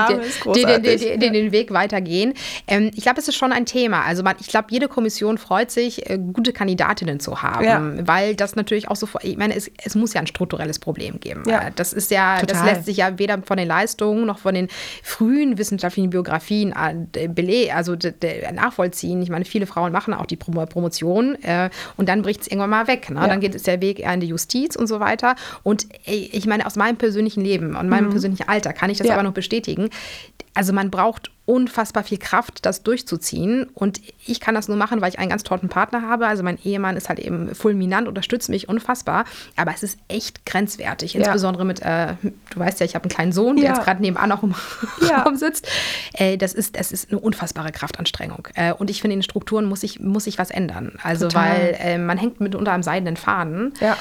[0.55, 2.35] die, die, die, die, den Weg weitergehen.
[2.67, 4.03] Ähm, ich glaube, es ist schon ein Thema.
[4.03, 8.48] Also man, ich glaube, jede Kommission freut sich, äh, gute Kandidatinnen zu haben, weil das
[8.49, 11.43] das natürlich auch so, ich meine, es, es muss ja ein strukturelles Problem geben.
[11.47, 11.71] Ja.
[11.71, 12.47] Das ist ja, Total.
[12.47, 14.69] das lässt sich ja weder von den Leistungen noch von den
[15.03, 16.75] frühen wissenschaftlichen Biografien
[17.13, 17.97] äh, also
[18.53, 19.23] nachvollziehen.
[19.23, 22.87] Ich meine, viele Frauen machen auch die Promotion äh, und dann bricht es irgendwann mal
[22.87, 23.11] weg.
[23.11, 23.21] Ne?
[23.21, 23.29] Ja.
[23.29, 25.37] Dann geht es der Weg eher in die Justiz und so weiter.
[25.63, 28.11] Und ich meine, aus meinem persönlichen Leben und meinem mhm.
[28.11, 29.15] persönlichen Alter kann ich das ja.
[29.15, 29.91] aber noch bestätigen.
[30.59, 33.69] Also man braucht unfassbar viel Kraft, das durchzuziehen.
[33.75, 36.27] Und ich kann das nur machen, weil ich einen ganz tollen Partner habe.
[36.27, 39.25] Also mein Ehemann ist halt eben fulminant, unterstützt mich unfassbar.
[39.55, 41.15] Aber es ist echt grenzwertig.
[41.15, 41.21] Ja.
[41.21, 42.15] Insbesondere mit, äh,
[42.51, 43.75] du weißt ja, ich habe einen kleinen Sohn, der ja.
[43.77, 44.57] jetzt gerade nebenan auch im
[45.09, 45.23] ja.
[45.23, 45.69] Raum sitzt.
[46.15, 48.49] Äh, das, ist, das ist eine unfassbare Kraftanstrengung.
[48.57, 50.99] Äh, und ich finde, in den Strukturen muss sich muss ich was ändern.
[51.05, 51.51] Also Total.
[51.51, 53.75] weil äh, man hängt mitunter am seidenen Faden.
[53.81, 53.97] Ja.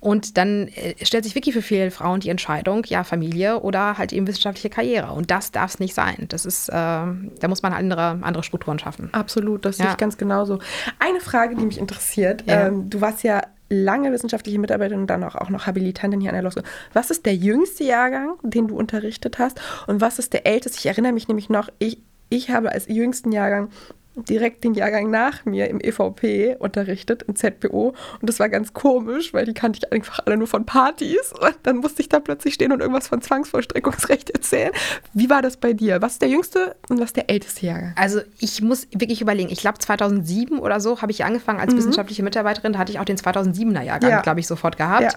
[0.00, 4.12] Und dann äh, stellt sich wirklich für viele Frauen die Entscheidung, ja, Familie oder halt
[4.12, 5.12] eben wissenschaftliche Karriere.
[5.12, 6.26] Und das darf es nicht sein.
[6.28, 9.10] Das ist, äh, da muss man andere, andere Strukturen schaffen.
[9.12, 9.84] Absolut, das ja.
[9.84, 10.58] sehe ich ganz genauso.
[10.98, 12.68] Eine Frage, die mich interessiert, ja.
[12.68, 16.34] ähm, du warst ja lange wissenschaftliche Mitarbeiterin und dann auch, auch noch Habilitantin hier an
[16.34, 16.64] der Law School.
[16.92, 19.60] Was ist der jüngste Jahrgang, den du unterrichtet hast?
[19.86, 20.78] Und was ist der älteste?
[20.78, 21.98] Ich erinnere mich nämlich noch, ich,
[22.30, 23.68] ich habe als jüngsten Jahrgang
[24.16, 27.94] direkt den Jahrgang nach mir im EVP unterrichtet, im ZPO.
[28.20, 31.32] Und das war ganz komisch, weil die kannte ich einfach alle nur von Partys.
[31.40, 34.72] Und dann musste ich da plötzlich stehen und irgendwas von Zwangsvollstreckungsrecht erzählen.
[35.14, 36.02] Wie war das bei dir?
[36.02, 37.92] Was ist der jüngste und was ist der älteste Jahrgang?
[37.96, 39.50] Also ich muss wirklich überlegen.
[39.50, 41.78] Ich glaube 2007 oder so habe ich angefangen als mhm.
[41.78, 42.72] wissenschaftliche Mitarbeiterin.
[42.72, 44.20] Da hatte ich auch den 2007er Jahrgang, ja.
[44.20, 45.02] glaube ich, sofort gehabt.
[45.02, 45.10] Ja.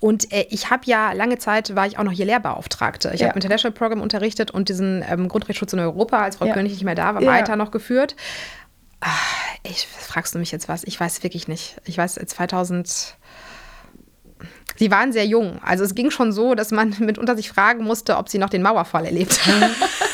[0.00, 3.12] Und äh, ich habe ja lange Zeit, war ich auch noch hier Lehrbeauftragte.
[3.14, 3.28] Ich ja.
[3.28, 6.94] habe International Program unterrichtet und diesen ähm, Grundrechtsschutz in Europa, als Frau König nicht mehr
[6.94, 8.16] da war, weiter noch geführt.
[9.04, 9.28] Ach,
[9.64, 10.84] ich fragst du mich jetzt was?
[10.84, 11.76] Ich weiß wirklich nicht.
[11.84, 13.16] Ich weiß 2000
[14.76, 15.60] Sie waren sehr jung.
[15.62, 18.62] Also es ging schon so, dass man mitunter sich fragen musste, ob sie noch den
[18.62, 19.74] Mauerfall erlebt haben.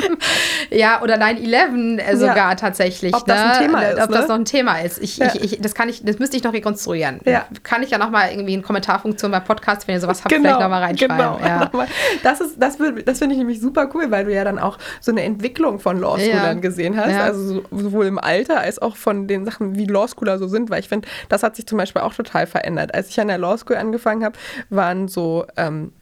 [0.70, 2.54] ja, oder 9-11 äh, sogar ja.
[2.54, 3.14] tatsächlich.
[3.14, 3.34] Ob ne?
[3.34, 4.02] das ein Thema ist.
[4.02, 4.16] Ob ne?
[4.16, 4.98] das noch ein Thema ist.
[5.02, 5.26] Ich, ja.
[5.34, 7.20] ich, ich, das, kann ich, das müsste ich noch rekonstruieren.
[7.24, 7.46] Ja.
[7.62, 10.48] Kann ich ja nochmal irgendwie in Kommentarfunktion bei Podcasts, wenn ihr sowas habt, genau.
[10.48, 11.16] vielleicht nochmal reinschreiben.
[11.16, 11.86] Genau.
[12.22, 15.22] Das, das, das finde ich nämlich super cool, weil du ja dann auch so eine
[15.22, 17.14] Entwicklung von Law Schoolern gesehen hast.
[17.14, 20.70] Also sowohl im Alter als auch von den Sachen, wie Law Schooler so sind.
[20.70, 22.94] Weil ich finde, das hat sich zum Beispiel auch total verändert.
[22.94, 24.38] Als ich an der Law School angefangen habe,
[24.70, 25.92] waren so ähm,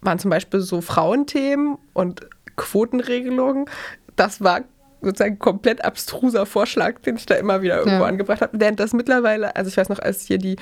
[0.00, 2.26] waren zum Beispiel so Frauenthemen und
[2.58, 3.70] Quotenregelung.
[4.16, 4.64] Das war
[5.00, 8.08] sozusagen komplett abstruser Vorschlag, den ich da immer wieder irgendwo ja.
[8.08, 8.58] angebracht habe.
[8.58, 10.56] Während das mittlerweile, also ich weiß noch, als hier die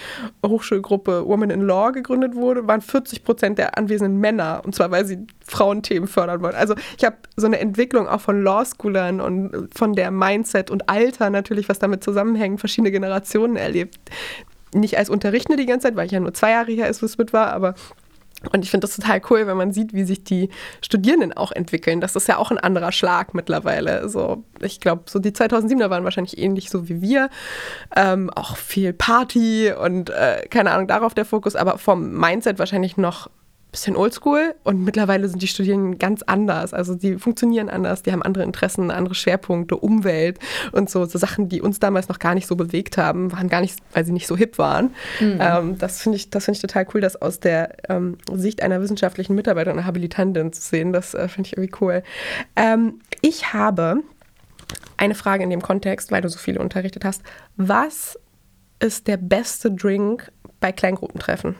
[0.44, 4.60] Hochschulgruppe Women in Law gegründet wurde, waren 40 Prozent der anwesenden Männer.
[4.64, 6.54] Und zwar, weil sie Frauenthemen fördern wollen.
[6.54, 11.30] Also ich habe so eine Entwicklung auch von Law-Schoolern und von der Mindset und Alter
[11.30, 13.98] natürlich, was damit zusammenhängt, verschiedene Generationen erlebt.
[14.74, 17.32] Nicht als Unterrichtende die ganze Zeit, weil ich ja nur zwei Jahre hier als mit
[17.32, 17.74] war, aber
[18.52, 20.50] und ich finde das total cool, wenn man sieht, wie sich die
[20.82, 22.00] Studierenden auch entwickeln.
[22.00, 24.08] Das ist ja auch ein anderer Schlag mittlerweile.
[24.08, 27.30] So, ich glaube, so die 2007er waren wahrscheinlich ähnlich so wie wir.
[27.94, 32.96] Ähm, auch viel Party und äh, keine Ahnung, darauf der Fokus, aber vom Mindset wahrscheinlich
[32.96, 33.30] noch
[33.76, 36.72] bisschen oldschool und mittlerweile sind die Studierenden ganz anders.
[36.72, 40.38] Also die funktionieren anders, die haben andere Interessen, andere Schwerpunkte, Umwelt
[40.72, 43.60] und so, so Sachen, die uns damals noch gar nicht so bewegt haben, waren gar
[43.60, 44.94] nicht, weil sie nicht so hip waren.
[45.20, 45.38] Mhm.
[45.40, 49.34] Ähm, das finde ich, das ich total cool, das aus der ähm, Sicht einer wissenschaftlichen
[49.34, 50.94] Mitarbeiterin, einer Habilitantin zu sehen.
[50.94, 52.02] Das äh, finde ich irgendwie cool.
[52.56, 54.02] Ähm, ich habe
[54.96, 57.22] eine Frage in dem Kontext, weil du so viele unterrichtet hast.
[57.56, 58.18] Was
[58.78, 61.56] ist der beste Drink bei Kleingruppentreffen?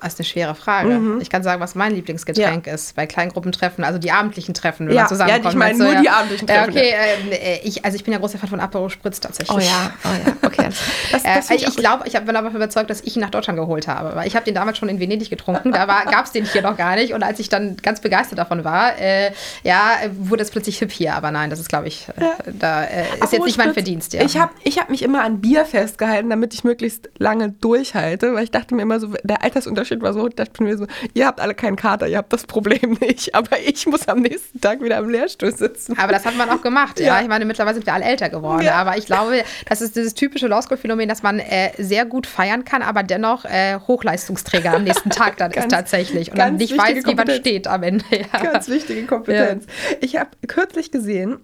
[0.00, 0.90] Das ist eine schwere Frage.
[0.90, 1.20] Mhm.
[1.20, 2.74] Ich kann sagen, was mein Lieblingsgetränk ja.
[2.74, 5.02] ist bei Kleingruppentreffen, also die abendlichen Treffen, wenn ja.
[5.02, 5.44] man zusammenkommt.
[5.44, 6.00] Ja, ich meine nur ja.
[6.00, 6.70] die abendlichen Treffen.
[6.70, 6.94] okay,
[7.30, 9.56] äh, ich, also ich bin ja großer Fan von Aperol Spritz tatsächlich.
[9.56, 10.68] Oh ja, oh ja, okay.
[11.10, 13.88] Das, das äh, ich glaube, ich bin aber überzeugt, dass ich ihn nach Deutschland geholt
[13.88, 16.62] habe, weil ich habe den damals schon in Venedig getrunken, da gab es den hier
[16.62, 19.32] noch gar nicht und als ich dann ganz begeistert davon war, äh,
[19.64, 23.04] ja, wurde es plötzlich hip hier, aber nein, das ist, glaube ich, äh, da äh,
[23.22, 24.12] ist jetzt nicht mein Verdienst.
[24.12, 24.22] Ja.
[24.22, 28.44] Ich habe ich hab mich immer an Bier festgehalten, damit ich möglichst lange durchhalte, weil
[28.44, 31.40] ich dachte mir immer so, der Altersunterschied war so, dachte mir mir so, ihr habt
[31.40, 34.98] alle keinen Kater, ihr habt das Problem nicht, aber ich muss am nächsten Tag wieder
[34.98, 35.98] am Lehrstuhl sitzen.
[35.98, 37.06] Aber das hat man auch gemacht, ja.
[37.06, 37.22] ja.
[37.22, 38.74] Ich meine, mittlerweile sind wir alle älter geworden, ja.
[38.74, 42.64] aber ich glaube, das ist dieses typische Law Phänomen, dass man äh, sehr gut feiern
[42.64, 46.76] kann, aber dennoch äh, Hochleistungsträger am nächsten Tag dann ganz, ist tatsächlich und dann nicht
[46.76, 48.04] weiß, wie man steht am Ende.
[48.10, 48.42] Ja.
[48.42, 49.66] Ganz wichtige Kompetenz.
[50.00, 51.38] Ich habe kürzlich gesehen,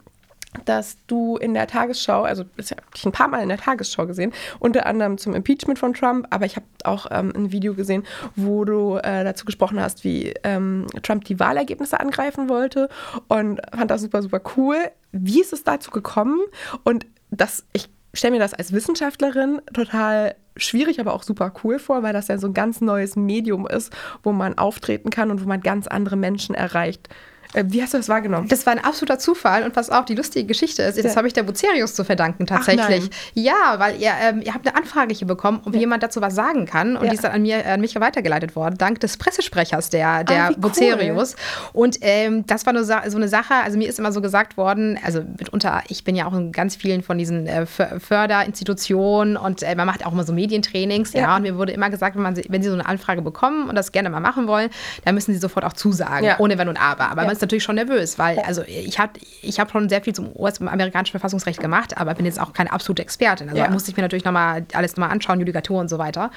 [0.64, 4.06] dass du in der Tagesschau, also ich habe dich ein paar Mal in der Tagesschau
[4.06, 8.04] gesehen, unter anderem zum Impeachment von Trump, aber ich habe auch ähm, ein Video gesehen,
[8.34, 12.88] wo du äh, dazu gesprochen hast, wie ähm, Trump die Wahlergebnisse angreifen wollte
[13.28, 14.76] und fand das super, super cool.
[15.12, 16.40] Wie ist es dazu gekommen?
[16.84, 22.02] Und das, ich stelle mir das als Wissenschaftlerin total schwierig, aber auch super cool vor,
[22.02, 25.48] weil das ja so ein ganz neues Medium ist, wo man auftreten kann und wo
[25.48, 27.08] man ganz andere Menschen erreicht.
[27.56, 28.48] Äh, wie hast du das wahrgenommen?
[28.48, 31.32] Das war ein absoluter Zufall und was auch die lustige Geschichte ist, das habe ich
[31.32, 33.08] der Bucerius zu verdanken tatsächlich.
[33.34, 35.80] ja, weil ihr, ähm, ihr habt eine Anfrage hier bekommen, ob ja.
[35.80, 37.10] jemand dazu was sagen kann und ja.
[37.10, 40.50] die ist dann an, mir, an mich weitergeleitet worden, dank des Pressesprechers der, der ah,
[40.56, 41.34] Bucerius.
[41.72, 41.84] Cool.
[41.84, 44.98] Und ähm, das war nur so eine Sache, also mir ist immer so gesagt worden,
[45.02, 49.74] also mitunter, ich bin ja auch in ganz vielen von diesen äh, Förderinstitutionen und äh,
[49.74, 51.22] man macht auch immer so Medientrainings, ja.
[51.22, 53.76] ja, und mir wurde immer gesagt, wenn, man, wenn sie so eine Anfrage bekommen und
[53.76, 54.68] das gerne mal machen wollen,
[55.04, 57.10] dann müssen sie sofort auch zusagen, ohne Wenn und Aber.
[57.10, 60.14] Aber man ist natürlich schon nervös, weil also ich habe ich hab schon sehr viel
[60.14, 63.48] zum US-amerikanischen Verfassungsrecht gemacht, aber bin jetzt auch keine absolute Expertin.
[63.48, 63.70] Also ja.
[63.70, 66.30] musste ich mir natürlich nochmal alles nochmal anschauen, Judikatur und so weiter.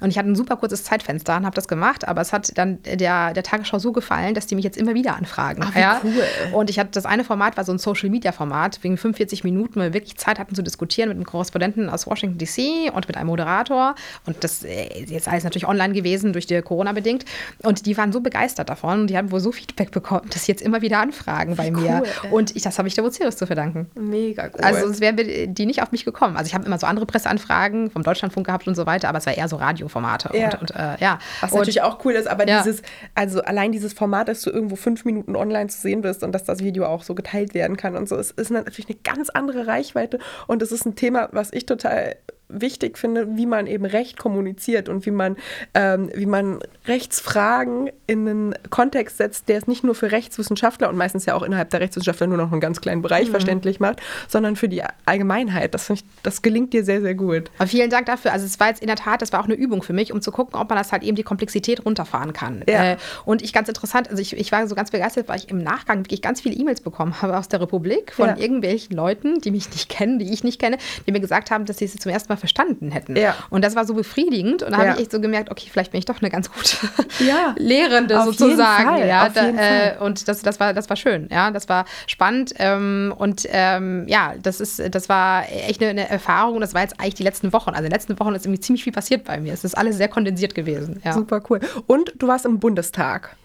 [0.00, 2.82] Und ich hatte ein super kurzes Zeitfenster und habe das gemacht, aber es hat dann
[2.82, 5.62] der, der Tagesschau so gefallen, dass die mich jetzt immer wieder anfragen.
[5.64, 6.00] Ach, wie ja?
[6.04, 6.24] cool.
[6.52, 9.94] Und ich hatte das eine Format war so ein Social-Media-Format, wegen 45 Minuten, wo wir
[9.94, 13.94] wirklich Zeit hatten zu diskutieren mit einem Korrespondenten aus Washington DC und mit einem Moderator.
[14.26, 17.24] Und das äh, ist jetzt alles natürlich online gewesen, durch die Corona bedingt.
[17.62, 20.62] Und die waren so begeistert davon und die haben wohl so Feedback bekommen, sie jetzt
[20.62, 22.02] immer wieder anfragen bei mir.
[22.24, 23.90] Cool, und ich, das habe ich der Bucerius zu verdanken.
[23.94, 24.60] Mega cool.
[24.60, 26.36] Also sonst wären die nicht auf mich gekommen.
[26.36, 29.26] Also ich habe immer so andere Presseanfragen vom Deutschlandfunk gehabt und so weiter, aber es
[29.26, 30.30] war eher so Radioformate.
[30.36, 30.46] Ja.
[30.46, 31.18] Und, und äh, ja.
[31.40, 32.62] Was und, natürlich auch cool ist, aber ja.
[32.62, 32.82] dieses,
[33.14, 36.44] also allein dieses Format, dass du irgendwo fünf Minuten online zu sehen bist und dass
[36.44, 39.66] das Video auch so geteilt werden kann und so, es ist natürlich eine ganz andere
[39.66, 42.16] Reichweite und es ist ein Thema, was ich total
[42.48, 45.36] wichtig finde, wie man eben Recht kommuniziert und wie man,
[45.74, 50.96] ähm, wie man Rechtsfragen in einen Kontext setzt, der es nicht nur für Rechtswissenschaftler und
[50.96, 53.32] meistens ja auch innerhalb der Rechtswissenschaftler nur noch einen ganz kleinen Bereich mhm.
[53.32, 55.74] verständlich macht, sondern für die Allgemeinheit.
[55.74, 57.50] Das, ich, das gelingt dir sehr, sehr gut.
[57.58, 58.32] Aber vielen Dank dafür.
[58.32, 60.22] Also es war jetzt in der Tat, das war auch eine Übung für mich, um
[60.22, 62.64] zu gucken, ob man das halt eben die Komplexität runterfahren kann.
[62.68, 62.92] Ja.
[62.92, 65.58] Äh, und ich ganz interessant, also ich, ich war so ganz begeistert, weil ich im
[65.58, 68.36] Nachgang wirklich ganz viele E-Mails bekommen habe aus der Republik von ja.
[68.38, 71.78] irgendwelchen Leuten, die mich nicht kennen, die ich nicht kenne, die mir gesagt haben, dass
[71.78, 73.16] sie es zum ersten Mal verstanden hätten.
[73.16, 73.34] Ja.
[73.50, 74.62] Und das war so befriedigend.
[74.62, 74.84] Und da ja.
[74.84, 76.76] habe ich echt so gemerkt, okay, vielleicht bin ich doch eine ganz gute
[77.24, 77.54] ja.
[77.56, 79.06] Lehrende Auf sozusagen.
[79.06, 81.28] Ja, da, äh, und das, das, war, das war schön.
[81.30, 82.54] Ja, das war spannend.
[82.58, 86.56] Ähm, und ähm, ja, das, ist, das war echt eine, eine, Erfahrung.
[86.56, 87.70] Und das war jetzt eigentlich die letzten Wochen.
[87.70, 89.52] Also in den letzten Wochen ist irgendwie ziemlich viel passiert bei mir.
[89.52, 91.02] Es ist alles sehr kondensiert gewesen.
[91.12, 91.60] Super cool.
[91.86, 93.36] Und du warst im Bundestag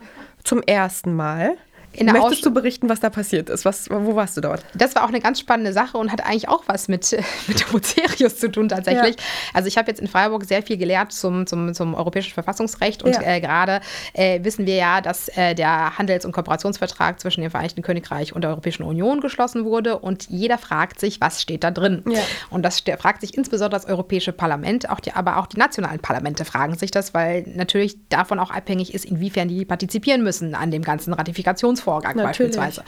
[0.44, 1.58] zum ersten Mal.
[2.02, 3.66] Möchtest du berichten, was da passiert ist?
[3.66, 4.66] Was, wo warst du dort?
[4.74, 7.12] Das war auch eine ganz spannende Sache und hat eigentlich auch was mit,
[7.48, 9.16] mit Bucerius zu tun tatsächlich.
[9.16, 9.24] Ja.
[9.54, 13.16] Also ich habe jetzt in Freiburg sehr viel gelehrt zum, zum, zum europäischen Verfassungsrecht und
[13.16, 13.22] ja.
[13.22, 13.82] äh, gerade
[14.14, 18.42] äh, wissen wir ja, dass äh, der Handels- und Kooperationsvertrag zwischen dem Vereinigten Königreich und
[18.42, 22.04] der Europäischen Union geschlossen wurde und jeder fragt sich, was steht da drin?
[22.10, 22.20] Ja.
[22.50, 26.46] Und das fragt sich insbesondere das Europäische Parlament, auch die, aber auch die nationalen Parlamente
[26.46, 30.82] fragen sich das, weil natürlich davon auch abhängig ist, inwiefern die partizipieren müssen an dem
[30.82, 32.56] ganzen Ratifikations Berufungsvorgang Natürlich.
[32.56, 32.84] beispielsweise.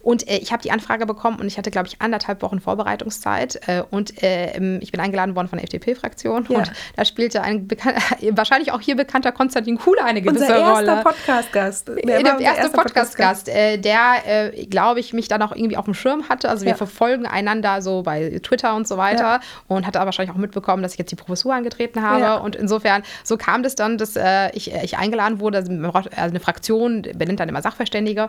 [0.00, 3.60] Und äh, ich habe die Anfrage bekommen und ich hatte, glaube ich, anderthalb Wochen Vorbereitungszeit.
[3.66, 6.46] Äh, und äh, ich bin eingeladen worden von der FDP-Fraktion.
[6.48, 6.58] Ja.
[6.58, 7.68] Und da spielte ein
[8.32, 11.02] wahrscheinlich auch hier bekannter Konstantin Kuhle eine gewisse Unser erster Rolle.
[11.02, 11.88] Podcast-Gast.
[11.88, 15.94] Der, der erste Podcast-Gast, äh, der, äh, glaube ich, mich dann auch irgendwie auf dem
[15.94, 16.48] Schirm hatte.
[16.48, 16.76] Also wir Ja.
[16.76, 19.40] verfolgen einander so bei Twitter und so weiter Ja.
[19.68, 22.42] und hatte aber wahrscheinlich auch mitbekommen, dass ich jetzt die Professur angetreten habe.
[22.42, 25.58] Und insofern, so kam das dann, dass äh, ich, ich eingeladen wurde.
[25.58, 28.28] Also also eine Fraktion benennt dann immer Sachverständige.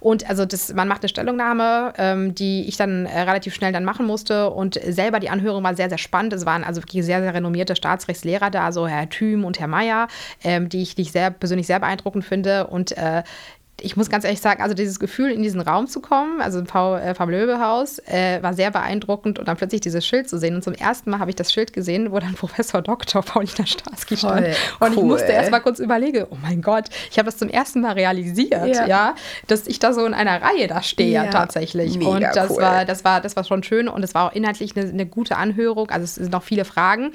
[0.00, 3.84] Und also das, man macht eine Stellungnahme, ähm, die ich dann äh, relativ schnell dann
[3.84, 4.50] machen musste.
[4.50, 6.32] Und selber die Anhörung war sehr, sehr spannend.
[6.32, 10.08] Es waren also wirklich sehr, sehr renommierte Staatsrechtslehrer da, so Herr Thüm und Herr Mayer,
[10.42, 12.66] ähm, die, ich, die ich sehr persönlich sehr beeindruckend finde.
[12.66, 13.22] Und äh,
[13.82, 16.66] ich muss ganz ehrlich sagen, also dieses Gefühl, in diesen Raum zu kommen, also im
[16.66, 20.54] V- äh, Paul-Löbe-Haus, äh, war sehr beeindruckend und dann plötzlich dieses Schild zu sehen.
[20.54, 23.22] Und zum ersten Mal habe ich das Schild gesehen, wo dann Professor Dr.
[23.22, 24.46] Paulina Starsky stand.
[24.80, 25.04] Und ich cool.
[25.04, 28.76] musste erst mal kurz überlegen, oh mein Gott, ich habe das zum ersten Mal realisiert,
[28.76, 28.86] Ja.
[28.86, 29.14] ja.
[29.46, 31.96] dass ich da so in einer Reihe da stehe Ja, tatsächlich.
[31.98, 32.62] mega und das cool.
[32.62, 35.36] war, das war, das war schon schön und es war auch inhaltlich eine, eine gute
[35.36, 35.90] Anhörung.
[35.90, 37.12] Also es sind noch viele Fragen.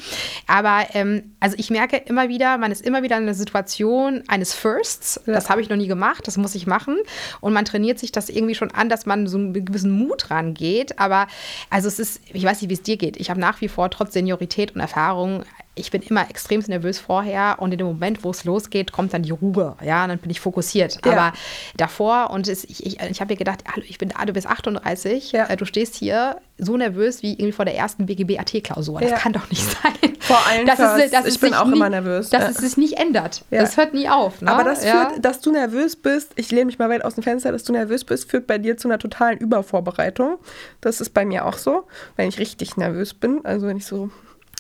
[0.48, 4.54] Aber ähm, also ich merke immer wieder, man ist immer wieder in einer Situation eines
[4.54, 5.20] Firsts.
[5.26, 6.98] Das habe ich noch nie gemacht, das muss ich machen.
[7.42, 11.00] Und man trainiert sich das irgendwie schon an, dass man so einen gewissen Mut rangeht.
[11.00, 11.28] Aber
[11.70, 13.18] also es ist, ich weiß nicht, wie es dir geht.
[13.18, 15.44] Ich habe nach wie vor trotz Seniorität und Erfahrung
[15.76, 19.24] ich bin immer extrem nervös vorher und in dem Moment, wo es losgeht, kommt dann
[19.24, 19.76] die Ruhe.
[19.84, 21.00] Ja, und dann bin ich fokussiert.
[21.06, 21.12] Ja.
[21.12, 21.34] Aber
[21.76, 24.48] davor und es, ich, ich, ich habe mir gedacht, hallo, ich bin da, du bist
[24.48, 25.48] 38, Ja.
[25.48, 29.02] äh, du stehst hier so nervös wie irgendwie vor der ersten BGB-AT-Klausur.
[29.02, 29.18] Das Ja.
[29.18, 29.94] kann doch nicht sein.
[30.22, 31.00] Vor allem dass Firsts.
[31.06, 32.30] es, dass Ich bin sich auch nie, immer nervös.
[32.30, 33.44] Dass es sich nicht ändert.
[33.52, 34.42] Das hört nie auf.
[34.42, 34.50] Ne?
[34.52, 37.52] Aber das führt, dass du nervös bist, ich lehne mich mal weit aus dem Fenster,
[37.52, 40.38] dass du nervös bist, führt bei dir zu einer totalen Übervorbereitung.
[40.82, 41.86] Das ist bei mir auch so,
[42.16, 44.10] wenn ich richtig nervös bin, also wenn ich so.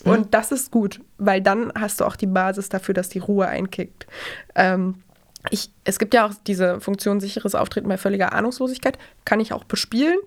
[0.04, 3.48] Und das ist gut, weil dann hast du auch die Basis dafür, dass die Ruhe
[3.48, 4.06] einkickt.
[4.54, 5.04] Ähm,
[5.50, 8.98] ich, es gibt ja auch diese Funktion sicheres Auftreten bei völliger Ahnungslosigkeit.
[9.26, 10.18] Kann ich auch bespielen,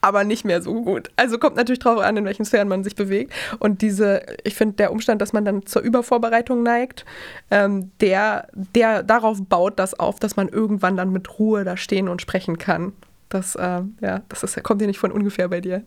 [0.00, 1.10] aber nicht mehr so gut.
[1.16, 3.32] Also kommt natürlich drauf an, in welchen Sphären man sich bewegt.
[3.58, 7.04] Und diese, ich finde, der Umstand, dass man dann zur Übervorbereitung neigt,
[7.50, 12.08] ähm, der, der darauf baut das auf, dass man irgendwann dann mit Ruhe da stehen
[12.08, 12.92] und sprechen kann.
[13.30, 15.84] Das, äh, ja, das ist, kommt ja nicht von ungefähr bei dir.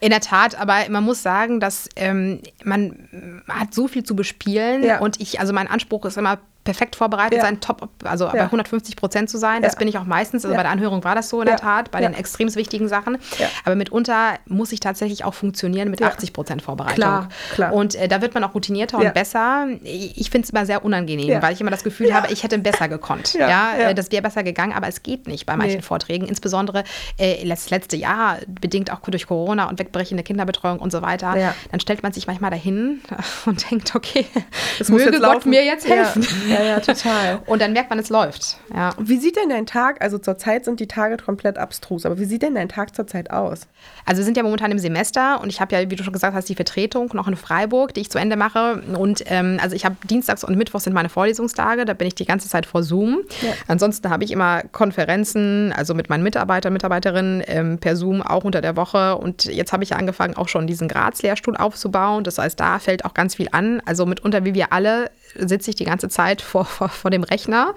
[0.00, 4.82] In der Tat, aber man muss sagen, dass ähm, man hat so viel zu bespielen
[4.82, 4.98] Ja.
[5.00, 7.40] und ich, also mein Anspruch ist immer perfekt vorbereitet Ja.
[7.44, 8.44] sein, top, also bei Ja.
[8.50, 9.62] 150 Prozent zu sein.
[9.62, 9.78] Das Ja.
[9.78, 10.44] bin ich auch meistens.
[10.44, 13.18] Also bei der Anhörung war das so in der Tat, bei den extrem wichtigen Sachen.
[13.64, 16.08] Aber mitunter muss ich tatsächlich auch funktionieren mit Ja.
[16.08, 16.96] 80 Prozent Vorbereitung.
[16.96, 17.72] Klar, klar.
[17.72, 19.66] Und äh, da wird man auch routinierter und besser.
[19.82, 22.88] Ich, finde es immer sehr unangenehm, weil ich immer das Gefühl habe, ich hätte besser
[22.88, 23.34] gekonnt.
[23.34, 23.74] Ja.
[23.76, 25.82] Äh, das wäre besser gegangen, aber es geht nicht bei manchen Nee.
[25.82, 26.26] Vorträgen.
[26.26, 26.84] Insbesondere
[27.18, 31.36] äh, das letzte Jahr, bedingt auch durch Corona und wegbrechende Kinderbetreuung und so weiter.
[31.36, 31.54] Ja.
[31.70, 33.00] Dann stellt man sich manchmal dahin
[33.46, 34.26] und denkt, okay,
[34.78, 35.50] Das möge Gott laufen.
[35.50, 36.26] mir jetzt helfen.
[36.52, 37.40] Ja, ja, total.
[37.46, 38.56] Und dann merkt man, es läuft.
[38.74, 38.90] Ja.
[38.98, 42.42] Wie sieht denn dein Tag, also zurzeit sind die Tage komplett abstrus, aber wie sieht
[42.42, 43.66] denn dein Tag zurzeit aus?
[44.04, 46.34] Also wir sind ja momentan im Semester und ich habe ja, wie du schon gesagt
[46.34, 48.82] hast, die Vertretung noch in Freiburg, die ich zu Ende mache.
[48.96, 52.24] Und ähm, also ich habe Dienstags und Mittwochs sind meine Vorlesungstage, da bin ich die
[52.24, 53.20] ganze Zeit vor Zoom.
[53.40, 53.52] Ja.
[53.68, 58.60] Ansonsten habe ich immer Konferenzen, also mit meinen Mitarbeitern, Mitarbeiterinnen ähm, per Zoom auch unter
[58.60, 59.16] der Woche.
[59.16, 62.24] Und jetzt habe ich ja angefangen, auch schon diesen Graz-Lehrstuhl aufzubauen.
[62.24, 63.82] Das heißt, da fällt auch ganz viel an.
[63.84, 67.74] Also mitunter, wie wir alle, sitze ich die ganze Zeit vor, vor, vor dem Rechner.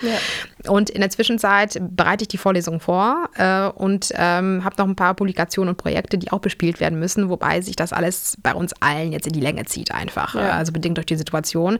[0.67, 4.95] Und in der Zwischenzeit bereite ich die Vorlesung vor äh, und ähm, habe noch ein
[4.95, 8.73] paar Publikationen und Projekte, die auch bespielt werden müssen, wobei sich das alles bei uns
[8.81, 10.41] allen jetzt in die Länge zieht einfach, Ja.
[10.47, 11.77] äh, also bedingt durch die Situation.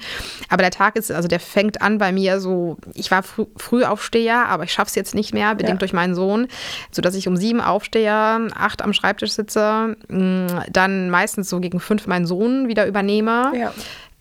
[0.50, 4.48] Aber der Tag ist, also der fängt an bei mir so, ich war frü Frühaufsteher,
[4.48, 5.80] aber ich schaffe es jetzt nicht mehr, bedingt Ja.
[5.80, 6.48] durch meinen Sohn,
[6.92, 8.12] sodass ich um sieben aufstehe,
[8.56, 13.52] acht am Schreibtisch sitze, mh, dann meistens so gegen fünf meinen Sohn wieder übernehme.
[13.56, 13.74] Ja.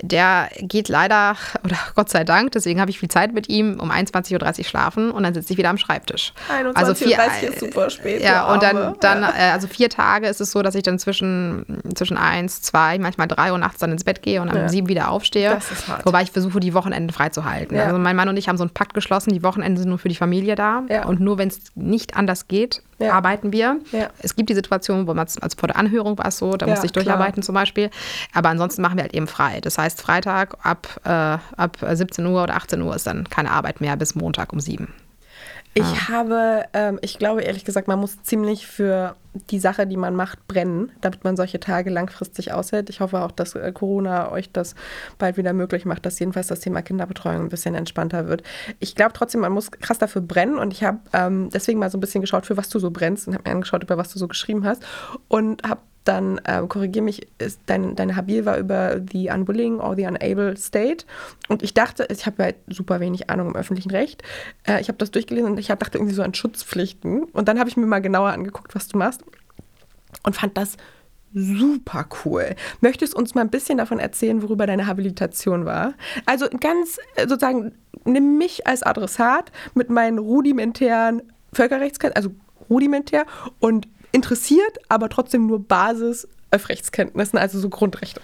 [0.07, 3.91] Der geht leider, oder Gott sei Dank, deswegen habe ich viel Zeit mit ihm, um
[3.91, 6.33] 21.30 Uhr schlafen und dann sitze ich wieder am Schreibtisch.
[6.51, 9.31] 21:30 Uhr ist super spät, Ja, und dann, dann Ja.
[9.37, 13.29] äh, also vier Tage ist es so, dass ich dann zwischen, zwischen eins, zwei, manchmal
[13.29, 14.63] drei Uhr nachts dann ins Bett gehe und Ja.
[14.63, 15.51] um sieben wieder aufstehe.
[15.51, 16.05] Das ist hart.
[16.05, 17.77] Wobei ich versuche, die Wochenenden freizuhalten.
[17.77, 17.85] Ja.
[17.87, 20.09] Also mein Mann und ich haben so einen Pakt geschlossen, die Wochenenden sind nur für
[20.09, 20.83] die Familie da.
[21.07, 23.13] Und nur wenn es nicht anders geht, Ja.
[23.13, 23.79] arbeiten wir.
[23.93, 24.09] Ja.
[24.21, 26.71] Es gibt die Situation, wo man, also vor der Anhörung war es so, da Ja,
[26.73, 27.05] musste ich klar.
[27.05, 27.91] durcharbeiten zum Beispiel.
[28.33, 29.61] Aber ansonsten machen wir halt eben frei.
[29.61, 33.81] Das heißt, Freitag ab, äh, ab 17 Uhr oder 18 Uhr ist dann keine Arbeit
[33.81, 34.93] mehr bis Montag um sieben.
[35.75, 39.17] Ich habe, ähm, ich glaube ehrlich gesagt, man muss ziemlich für
[39.51, 42.89] die Sache, die man macht, brennen, damit man solche Tage langfristig aushält.
[42.91, 44.77] Ich hoffe auch, dass äh, Corona euch das
[45.19, 48.45] bald wieder möglich macht, dass jedenfalls das Thema Kinderbetreuung ein bisschen entspannter wird.
[48.79, 51.99] Ich glaube trotzdem, man muss krass dafür brennen und ich habe ähm, deswegen mal so
[51.99, 54.19] ein bisschen geschaut, für was du so brennst und habe mir angeschaut, über was du
[54.19, 54.85] so geschrieben hast
[55.29, 59.97] und habe dann äh, korrigiere mich, ist dein, deine Habil war über the unwilling or
[59.97, 61.07] the unable state.
[61.49, 64.23] Und ich dachte, ich habe halt super wenig Ahnung im öffentlichen Recht.
[64.67, 67.25] Äh, ich habe das durchgelesen und ich hab, dachte irgendwie so an Schutzpflichten.
[67.25, 69.25] Und dann habe ich mir mal genauer angeguckt, was du machst.
[70.23, 70.77] Und fand das
[71.35, 72.55] super cool.
[72.81, 75.95] Möchtest du uns mal ein bisschen davon erzählen, worüber deine Habilitation war?
[76.27, 77.73] Also ganz äh, sozusagen,
[78.05, 83.27] nimm mich als Adressat mit meinen rudimentären Völkerrechtskenntnissen, also rudimentär
[83.59, 88.21] und interessiert, aber trotzdem nur Basis Rechtskenntnissen, also so Grundrechte.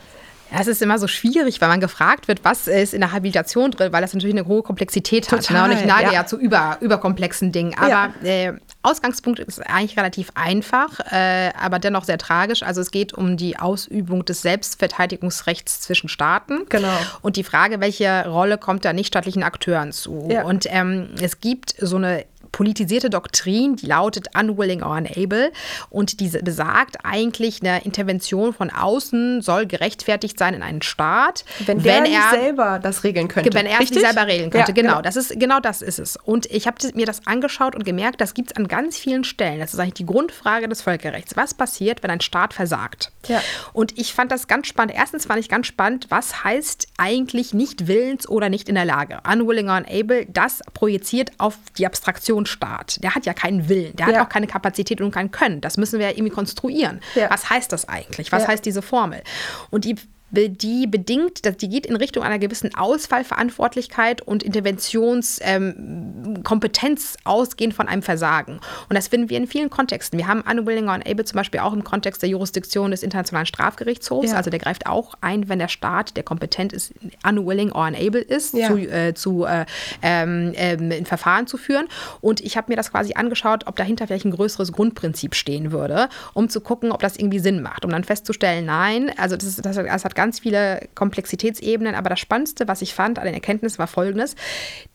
[0.53, 3.93] Es ist immer so schwierig, weil man gefragt wird, was ist in der Habilitation drin,
[3.93, 5.69] weil das natürlich eine hohe Komplexität Total, hat.
[5.69, 5.75] Ne?
[5.75, 6.21] Und ich neige ja.
[6.23, 7.75] ja zu über, überkomplexen Dingen.
[7.79, 8.49] Aber ja.
[8.49, 12.63] äh, Ausgangspunkt ist eigentlich relativ einfach, äh, aber dennoch sehr tragisch.
[12.63, 16.67] Also es geht um die Ausübung des Selbstverteidigungsrechts zwischen Staaten.
[16.69, 16.89] Genau.
[17.23, 20.29] Und die Frage, welche Rolle kommt da nichtstaatlichen Akteuren zu?
[20.31, 20.43] Ja.
[20.45, 25.53] Und ähm, es gibt so eine politisierte Doktrin, die lautet unwilling or unable
[25.89, 31.85] und diese besagt eigentlich, eine Intervention von außen soll gerechtfertigt sein in einen Staat, wenn,
[31.85, 33.53] wenn er selber das regeln könnte.
[33.55, 35.03] Wenn er es nicht selber regeln könnte, ja, genau, genau.
[35.03, 36.17] Das ist, genau das ist es.
[36.17, 39.61] Und ich habe mir das angeschaut und gemerkt, das gibt es an ganz vielen Stellen.
[39.61, 41.37] Das ist eigentlich die Grundfrage des Völkerrechts.
[41.37, 43.13] Was passiert, wenn ein Staat versagt?
[43.29, 43.41] Ja.
[43.73, 44.95] Und ich fand das ganz spannend.
[44.95, 49.21] Erstens fand ich ganz spannend, was heißt eigentlich nicht willens oder nicht in der Lage?
[49.31, 53.03] Unwilling or unable, das projiziert auf die Abstraktion Staat.
[53.03, 54.15] Der hat ja keinen Willen, der ja.
[54.15, 55.61] hat auch keine Kapazität und kein Können.
[55.61, 57.01] Das müssen wir ja irgendwie konstruieren.
[57.15, 57.31] Ja.
[57.31, 58.33] Was heißt das eigentlich?
[58.33, 59.23] Was heißt diese Formel?
[59.71, 59.97] Und die
[60.33, 68.03] die bedingt, die geht in Richtung einer gewissen Ausfallverantwortlichkeit und Interventionskompetenz ähm, ausgehend von einem
[68.03, 68.61] Versagen.
[68.89, 70.19] Und das finden wir in vielen Kontexten.
[70.19, 74.31] Wir haben Unwilling or Unable zum Beispiel auch im Kontext der Jurisdiktion des Internationalen Strafgerichtshofs.
[74.31, 74.37] Ja.
[74.37, 76.95] Also der greift auch ein, wenn der Staat, der kompetent ist,
[77.27, 78.69] unwilling or unable ist, ja.
[78.69, 79.67] zu, äh, zu äh,
[80.03, 81.89] ähm, ähm, ein Verfahren zu führen.
[82.21, 86.09] Und ich habe mir das quasi angeschaut, ob dahinter vielleicht ein größeres Grundprinzip stehen würde,
[86.35, 87.85] um zu gucken, ob das irgendwie Sinn macht.
[87.85, 92.69] Um dann festzustellen, nein, also das, das, das hat ganz viele Komplexitätsebenen, aber das Spannendste,
[92.69, 94.37] was ich fand an den Erkenntnissen, war folgendes,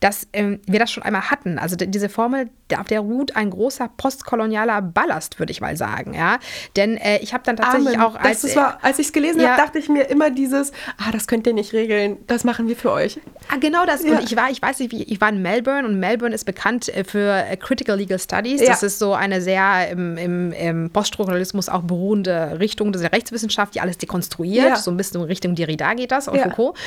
[0.01, 1.57] dass ähm, wir das schon einmal hatten.
[1.57, 6.13] Also diese Formel, auf der ruht ein großer postkolonialer Ballast, würde ich mal sagen.
[6.13, 6.37] Ja?
[6.75, 8.05] Denn äh, ich habe dann tatsächlich Amen.
[8.05, 10.71] auch als, das war, als ich es gelesen ja, habe, dachte ich mir immer dieses,
[10.99, 13.19] ah, das könnt ihr nicht regeln, das machen wir für euch.
[13.49, 14.03] Ah, genau das.
[14.03, 14.11] Ja.
[14.11, 16.87] Und ich war, ich weiß nicht, wie, ich war in Melbourne und Melbourne ist bekannt
[16.89, 18.61] äh, für äh, Critical Legal Studies.
[18.61, 18.67] Ja.
[18.67, 23.81] Das ist so eine sehr im, im, im Poststrukturalismus auch beruhende Richtung der Rechtswissenschaft, die
[23.81, 26.43] alles dekonstruiert, so ein bisschen Richtung Derrida geht das und ja.
[26.43, 26.77] Foucault.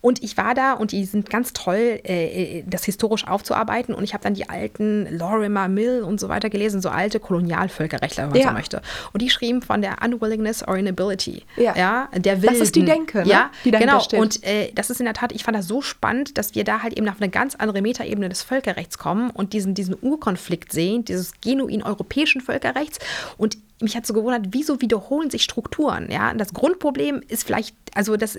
[0.00, 3.94] Und ich war da und die sind ganz toll, äh, äh das historisch aufzuarbeiten.
[3.94, 8.24] Und ich habe dann die alten Lorimer Mill und so weiter gelesen, so alte Kolonialvölkerrechtler,
[8.24, 8.48] wenn man ja.
[8.48, 8.82] so möchte.
[9.12, 11.42] Und die schrieben von der Unwillingness or Inability.
[11.56, 11.74] Ja.
[11.76, 12.54] ja der Wilden.
[12.54, 13.28] Das ist die Denke, ne?
[13.28, 14.00] ja, die genau.
[14.00, 14.20] Steht.
[14.20, 16.82] Und äh, das ist in der Tat, ich fand das so spannend, dass wir da
[16.82, 21.04] halt eben auf eine ganz andere Metaebene des Völkerrechts kommen und diesen, diesen Urkonflikt sehen,
[21.04, 22.98] dieses genuin europäischen Völkerrechts.
[23.36, 26.10] Und mich hat so gewundert, wieso wiederholen sich Strukturen?
[26.10, 28.36] Ja, das Grundproblem ist vielleicht, also das,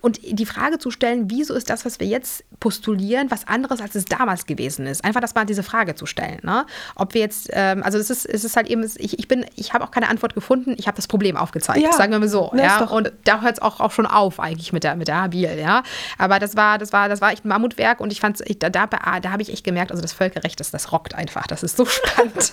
[0.00, 3.94] und die Frage zu stellen, wieso ist das, was wir jetzt postulieren, was anderes, als
[3.94, 5.04] es damals gewesen ist?
[5.04, 6.38] Einfach das mal diese Frage zu stellen.
[6.42, 6.66] Ne?
[6.94, 9.72] Ob wir jetzt, ähm, also es ist, es ist halt eben, ich, ich bin, ich
[9.72, 12.52] habe auch keine Antwort gefunden, ich habe das Problem aufgezeigt, ja, sagen wir mal so.
[12.56, 12.84] Ja?
[12.84, 15.82] Und da hört es auch, auch schon auf, eigentlich mit der, mit der Habil, ja.
[16.16, 18.86] Aber das war, das war, das war echt ein Mammutwerk und ich fand da, da,
[18.86, 21.46] da habe ich echt gemerkt, also das Völkerrecht, das, das rockt einfach.
[21.46, 22.52] Das ist so spannend.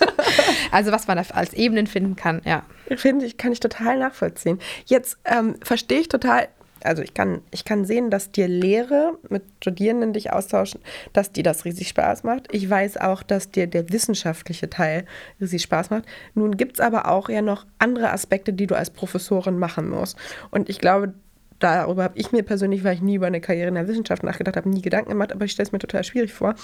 [0.70, 2.64] also was man da als Ebenen finden kann, ja.
[2.96, 4.58] Finde ich, kann ich total nachvollziehen.
[4.86, 6.48] Jetzt ähm, verstehe ich total,
[6.82, 10.80] also ich kann, ich kann sehen, dass dir Lehre mit Studierenden dich austauschen,
[11.12, 12.52] dass dir das riesig Spaß macht.
[12.52, 15.06] Ich weiß auch, dass dir der wissenschaftliche Teil
[15.40, 16.04] riesig Spaß macht.
[16.34, 20.18] Nun gibt es aber auch ja noch andere Aspekte, die du als Professorin machen musst.
[20.50, 21.14] Und ich glaube,
[21.62, 24.56] darüber habe ich mir persönlich, weil ich nie über eine Karriere in der Wissenschaft nachgedacht
[24.56, 26.54] habe, nie Gedanken gemacht, aber ich stelle es mir total schwierig vor.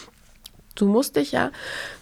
[0.78, 1.50] Du musst dich ja,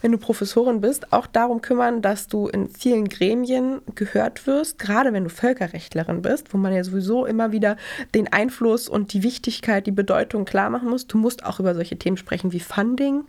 [0.02, 5.14] wenn du Professorin bist, auch darum kümmern, dass du in vielen Gremien gehört wirst, gerade
[5.14, 7.76] wenn du Völkerrechtlerin bist, wo man ja sowieso immer wieder
[8.14, 11.06] den Einfluss und die Wichtigkeit, die Bedeutung klar machen muss.
[11.06, 13.24] Du musst auch über solche Themen sprechen wie Funding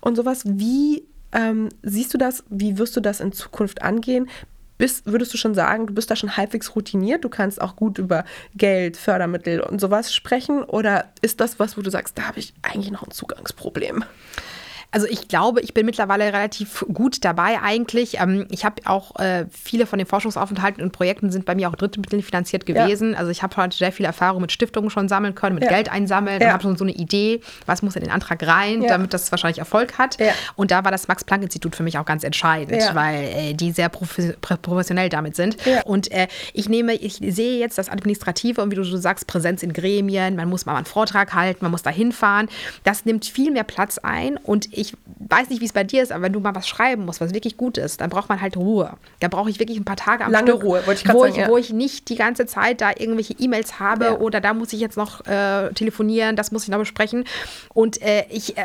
[0.00, 0.42] und sowas.
[0.46, 2.44] Wie ähm, siehst du das?
[2.48, 4.30] Wie wirst du das in Zukunft angehen?
[4.78, 7.98] Bist, würdest du schon sagen, du bist da schon halbwegs routiniert, du kannst auch gut
[7.98, 8.24] über
[8.54, 10.62] Geld, Fördermittel und sowas sprechen?
[10.64, 14.04] Oder ist das was, wo du sagst, da habe ich eigentlich noch ein Zugangsproblem?
[14.90, 18.20] Also ich glaube, ich bin mittlerweile relativ gut dabei eigentlich.
[18.20, 21.74] Ähm, ich habe auch äh, viele von den Forschungsaufenthalten und Projekten sind bei mir auch
[21.74, 23.12] Drittmittel finanziert gewesen.
[23.12, 23.18] Ja.
[23.18, 25.70] Also ich habe heute sehr viel Erfahrung mit Stiftungen schon sammeln können, mit ja.
[25.70, 26.48] Geld einsammeln ja.
[26.48, 28.88] und habe schon so eine Idee, was muss in den Antrag rein, ja.
[28.88, 30.16] damit das wahrscheinlich Erfolg hat.
[30.54, 35.08] Und da war das Max-Planck-Institut für mich auch ganz entscheidend, weil äh, die sehr professionell
[35.08, 35.56] damit sind.
[35.84, 39.62] Und äh, ich nehme, ich sehe jetzt das Administrative und wie du so sagst, Präsenz
[39.62, 42.48] in Gremien, man muss mal einen Vortrag halten, man muss da hinfahren.
[42.84, 44.94] Das nimmt viel mehr Platz ein und ich
[45.28, 47.34] weiß nicht, wie es bei dir ist, aber wenn du mal was schreiben musst, was
[47.34, 48.92] wirklich gut ist, dann braucht man halt Ruhe.
[49.20, 51.22] Da brauche ich wirklich ein paar Tage am Lange Stück, Ruhe, wollte ich gerade wo,
[51.22, 51.48] sagen, ich, ja.
[51.48, 54.18] wo ich nicht die ganze Zeit da irgendwelche E-Mails habe Ja.
[54.18, 57.24] oder da muss ich jetzt noch äh, telefonieren, das muss ich noch besprechen.
[57.74, 58.62] Und äh, ich, äh,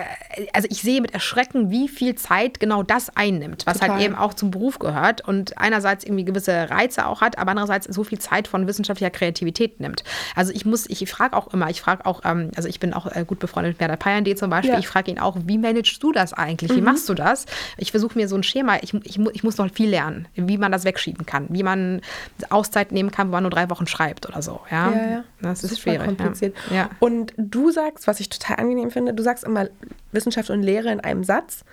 [0.53, 3.95] also ich sehe mit Erschrecken, wie viel Zeit genau das einnimmt, was Total.
[3.95, 7.87] halt eben auch zum Beruf gehört und einerseits irgendwie gewisse Reize auch hat, aber andererseits
[7.87, 10.03] so viel Zeit von wissenschaftlicher Kreativität nimmt.
[10.35, 13.07] Also ich muss, ich frage auch immer, ich frage auch, ähm, also ich bin auch
[13.07, 14.79] äh, gut befreundet mit Werner Payande zum Beispiel, Ja.
[14.79, 16.75] ich frage ihn auch, wie managst du das eigentlich?
[16.75, 17.45] Wie machst du das?
[17.77, 20.71] Ich versuche mir so ein Schema, ich, ich, ich muss noch viel lernen, wie man
[20.71, 22.01] das wegschieben kann, wie man
[22.49, 24.59] Auszeit nehmen kann, wo man nur drei Wochen schreibt oder so.
[24.69, 25.23] Ja, Ja, ja.
[25.41, 26.05] das ist Super schwierig.
[26.05, 26.55] kompliziert.
[26.69, 26.75] Ja.
[26.75, 26.89] ja.
[26.99, 29.67] Und du sagst, was ich total angenehm finde, du sagst immer
[30.11, 31.63] Wissenschaft und Lehre in einem Satz.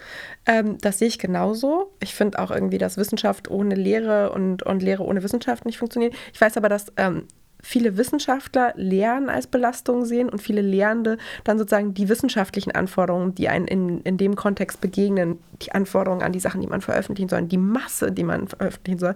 [0.46, 1.92] Ähm, das sehe ich genauso.
[2.00, 6.14] Ich finde auch irgendwie, dass Wissenschaft ohne Lehre und, und Lehre ohne Wissenschaft nicht funktioniert.
[6.32, 7.24] Ich weiß aber, dass ähm,
[7.62, 13.48] viele Wissenschaftler Lehren als Belastung sehen und viele Lehrende dann sozusagen die wissenschaftlichen Anforderungen, die
[13.48, 17.42] einen in, in dem Kontext begegnen, die Anforderungen an die Sachen, die man veröffentlichen soll,
[17.42, 19.14] die Masse, die man veröffentlichen soll,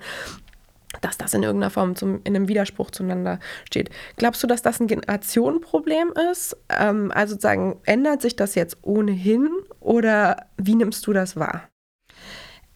[1.01, 3.91] dass das in irgendeiner Form zum, in einem Widerspruch zueinander steht.
[4.17, 6.57] Glaubst du, dass das ein Generationenproblem ist?
[6.69, 9.49] Ähm, also sozusagen, ändert sich das jetzt ohnehin
[9.81, 11.72] oder wie nimmst du das wahr?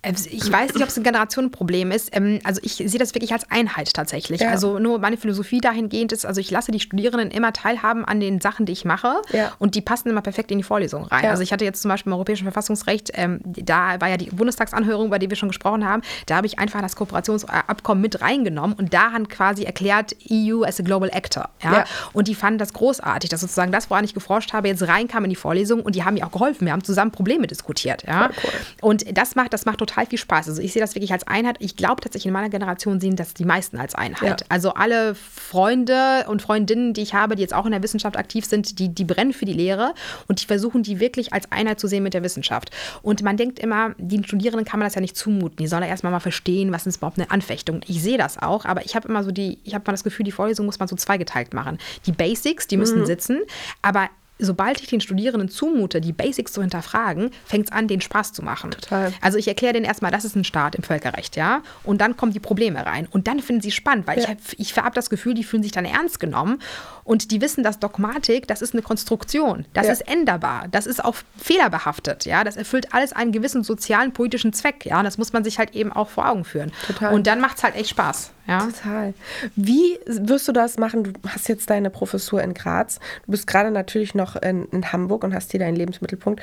[0.07, 2.11] Also Ich weiß nicht, ob es ein Generationenproblem ist.
[2.13, 4.41] Ähm, Also ich sehe das wirklich als Einheit tatsächlich.
[4.41, 4.51] Ja.
[4.51, 8.41] Also nur meine Philosophie dahingehend ist, also ich lasse die Studierenden immer teilhaben an den
[8.41, 9.23] Sachen, die ich mache.
[9.33, 9.53] Ja.
[9.59, 11.25] Und die passen immer perfekt in die Vorlesung rein.
[11.25, 11.31] Ja.
[11.31, 15.07] Also ich hatte jetzt zum Beispiel im Europäischen Verfassungsrecht, ähm, da war ja die Bundestagsanhörung,
[15.07, 18.95] über die wir schon gesprochen haben, da habe ich einfach das Kooperationsabkommen mit reingenommen und
[18.95, 21.49] daran quasi erklärt, EU as a global actor.
[21.63, 21.85] Ja?
[22.13, 25.31] Und die fanden das großartig, dass sozusagen das, woran ich geforscht habe, jetzt reinkam in
[25.31, 26.67] die Vorlesung und die haben mir auch geholfen.
[26.67, 28.05] Wir haben zusammen Probleme diskutiert.
[28.07, 28.31] Ja?
[28.43, 28.51] Cool.
[28.81, 30.49] Und das macht, das macht total viel Spaß.
[30.49, 31.57] Also ich sehe das wirklich als Einheit.
[31.61, 34.43] Ich glaube tatsächlich in meiner Generation sehen das die meisten als Einheit.
[34.43, 34.47] Ja.
[34.51, 38.45] Also alle Freunde und Freundinnen, die ich habe, die jetzt auch in der Wissenschaft aktiv
[38.45, 39.95] sind, die, die brennen für die Lehre
[40.29, 42.71] und die versuchen, die wirklich als Einheit zu sehen mit der Wissenschaft.
[43.01, 45.57] Und man denkt immer, den Studierenden kann man das ja nicht zumuten.
[45.59, 47.81] Die sollen ja erstmal mal verstehen, was ist überhaupt eine Anfechtung.
[47.87, 50.25] Ich sehe das auch, aber ich habe immer so die, ich habe mal das Gefühl,
[50.25, 51.79] die Vorlesung muss man so zweigeteilt machen.
[52.05, 53.41] Die Basics, die müssen sitzen,
[53.83, 54.09] aber
[54.39, 58.43] sobald ich den Studierenden zumute, die Basics zu hinterfragen, fängt es an, den Spaß zu
[58.43, 58.71] machen.
[58.73, 59.13] Total.
[59.21, 61.63] Also ich erkläre denen erstmal, das ist ein Staat im Völkerrecht, ja.
[61.85, 63.09] Und dann kommen die Probleme rein.
[63.11, 64.25] Und dann finden sie spannend, weil Ja.
[64.25, 66.61] ich, hab, ich habe das Gefühl, die fühlen sich dann ernst genommen.
[67.05, 69.65] Und die wissen, dass Dogmatik, das ist eine Konstruktion.
[69.75, 69.93] Das Ja.
[69.93, 70.67] ist änderbar.
[70.71, 72.45] Das ist auch fehlerbehaftet, ja.
[72.45, 74.99] Das erfüllt alles einen gewissen sozialen, politischen Zweck, ja.
[74.99, 76.73] Und das muss man sich halt eben auch vor Augen führen.
[76.87, 77.15] Total.
[77.15, 78.61] Und dann macht es halt echt Spaß, ja.
[78.61, 79.15] Total.
[79.57, 81.05] Wie wirst du das machen?
[81.05, 83.01] Du hast jetzt deine Professur in Graz.
[83.25, 86.41] Du bist gerade natürlich noch in, in Hamburg und hast hier deinen Lebensmittelpunkt.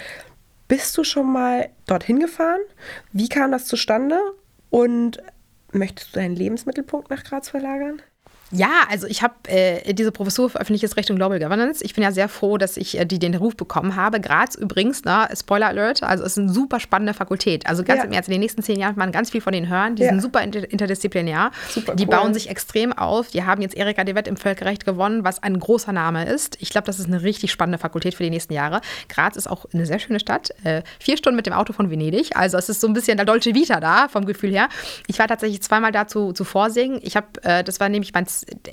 [0.68, 2.62] Bist du schon mal dorthin gefahren?
[3.12, 4.20] Wie kam das zustande?
[4.70, 5.22] Und
[5.72, 8.02] möchtest du deinen Lebensmittelpunkt nach Graz verlagern?
[8.54, 11.84] Ja, also ich habe äh, diese Professur für öffentliches Recht und Global Governance.
[11.84, 14.22] Ich bin ja sehr froh, dass ich äh, die, den Ruf bekommen habe.
[14.22, 17.66] Graz übrigens, ne, Spoiler Alert, also es ist eine super spannende Fakultät.
[17.68, 18.06] Also ganz Ja.
[18.06, 19.96] im Ernst, in den nächsten zehn Jahren man ganz viel von denen hören.
[19.96, 20.10] Die Ja.
[20.10, 21.52] sind super inter interdisziplinär.
[21.70, 22.10] Super die cool.
[22.12, 23.30] bauen sich extrem auf.
[23.32, 26.58] Die haben jetzt Erika de Wett im Völkerrecht gewonnen, was ein großer Name ist.
[26.60, 28.82] Ich glaube, das ist eine richtig spannende Fakultät für die nächsten Jahre.
[29.10, 30.54] Graz ist auch eine sehr schöne Stadt.
[30.64, 32.36] Äh, vier Stunden mit dem Auto von Venedig.
[32.36, 34.70] Also es ist so ein bisschen der Dolce Vita da, vom Gefühl her.
[35.08, 37.00] Ich war tatsächlich zweimal da zu, zu Vorsingen.
[37.02, 38.26] Ich habe, äh, das war nämlich mein,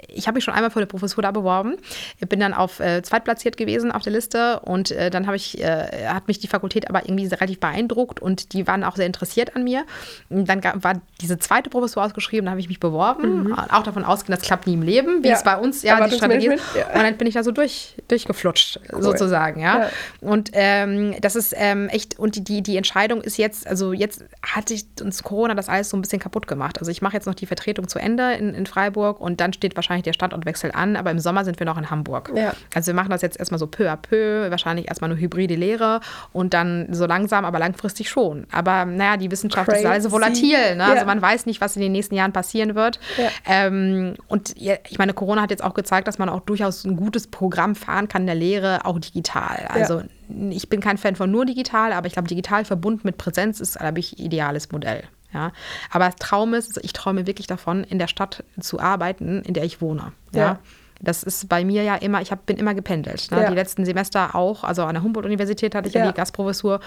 [0.09, 1.77] Ich habe mich schon einmal für eine Professur da beworben.
[2.18, 5.61] Ich bin dann auf äh, zweitplatziert gewesen auf der Liste und äh, dann habe ich,
[5.61, 9.57] äh, hat mich die Fakultät aber irgendwie relativ beeindruckt und die waren auch sehr interessiert
[9.57, 9.85] an mir.
[10.29, 14.05] Und dann gab, war diese zweite Professur ausgeschrieben, da habe ich mich beworben, auch davon
[14.05, 15.35] ausgehen, das klappt nie im Leben, wie Ja.
[15.35, 16.64] es bei uns ja die Strategie ist.
[16.77, 16.87] Ja.
[16.89, 19.81] Und dann bin ich da so durch, durchgeflutscht, sozusagen, ja.
[19.81, 19.91] Ja.
[20.21, 24.25] Und ähm, das ist ähm, echt, und die, die, die Entscheidung ist jetzt, also jetzt
[24.43, 26.79] hatte ich uns Corona das alles so ein bisschen kaputt gemacht.
[26.79, 29.77] Also ich mache jetzt noch die Vertretung zu Ende in, in Freiburg und dann steht
[29.77, 32.33] wahrscheinlich der Standortwechsel an, aber im Sommer sind wir noch in Hamburg.
[32.35, 32.55] Ja.
[32.75, 36.01] Also wir machen das jetzt erstmal so peu à peu, wahrscheinlich erstmal eine hybride Lehre
[36.33, 38.47] und dann so langsam, aber langfristig schon.
[38.51, 40.23] Aber naja, die Wissenschaft ist alles so Crazy.
[40.23, 40.77] volatil.
[40.77, 40.83] Ne?
[40.85, 40.93] Ja.
[40.95, 42.99] Also man weiß nicht, was in den nächsten Jahren passieren wird.
[43.19, 43.29] Ja.
[43.47, 47.27] Ähm, und ich meine, Corona hat jetzt auch gezeigt, dass man auch durchaus ein gutes
[47.27, 49.69] Programm fahren kann in der Lehre, auch digital.
[49.69, 50.03] Also
[50.51, 53.79] ich bin kein Fan von nur digital, aber ich glaube, digital verbunden mit Präsenz ist,
[53.79, 55.03] glaube ich, ideales Modell.
[55.33, 55.53] Ja,
[55.91, 59.64] aber Traum ist, also ich träume wirklich davon, in der Stadt zu arbeiten, in der
[59.64, 60.12] ich wohne.
[60.35, 60.41] Ja.
[60.41, 60.59] Ja.
[61.03, 63.31] Das ist bei mir ja immer, ich hab, bin immer gependelt.
[63.31, 63.41] Ne?
[63.41, 63.49] Ja.
[63.49, 66.07] Die letzten Semester auch, also an der Humboldt-Universität hatte ich ja.
[66.07, 66.81] Die Gastprofessur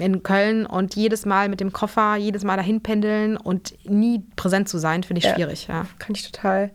[0.00, 4.70] in Köln und jedes Mal mit dem Koffer, jedes Mal dahin pendeln und nie präsent
[4.70, 5.34] zu sein, finde ich Ja.
[5.34, 5.66] schwierig.
[5.66, 5.84] Ja.
[5.98, 6.70] Kann ich total,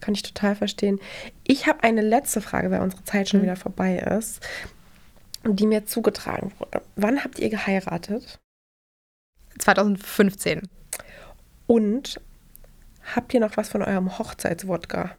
[0.00, 1.00] kann ich total verstehen.
[1.44, 3.28] Ich habe eine letzte Frage, weil unsere Zeit Mhm.
[3.30, 4.40] schon wieder vorbei ist,
[5.46, 6.82] die mir zugetragen wurde.
[6.96, 8.38] Wann habt ihr geheiratet?
[9.58, 10.68] 2015.
[11.66, 12.20] Und
[13.14, 15.16] habt ihr noch was von eurem Hochzeitswodka?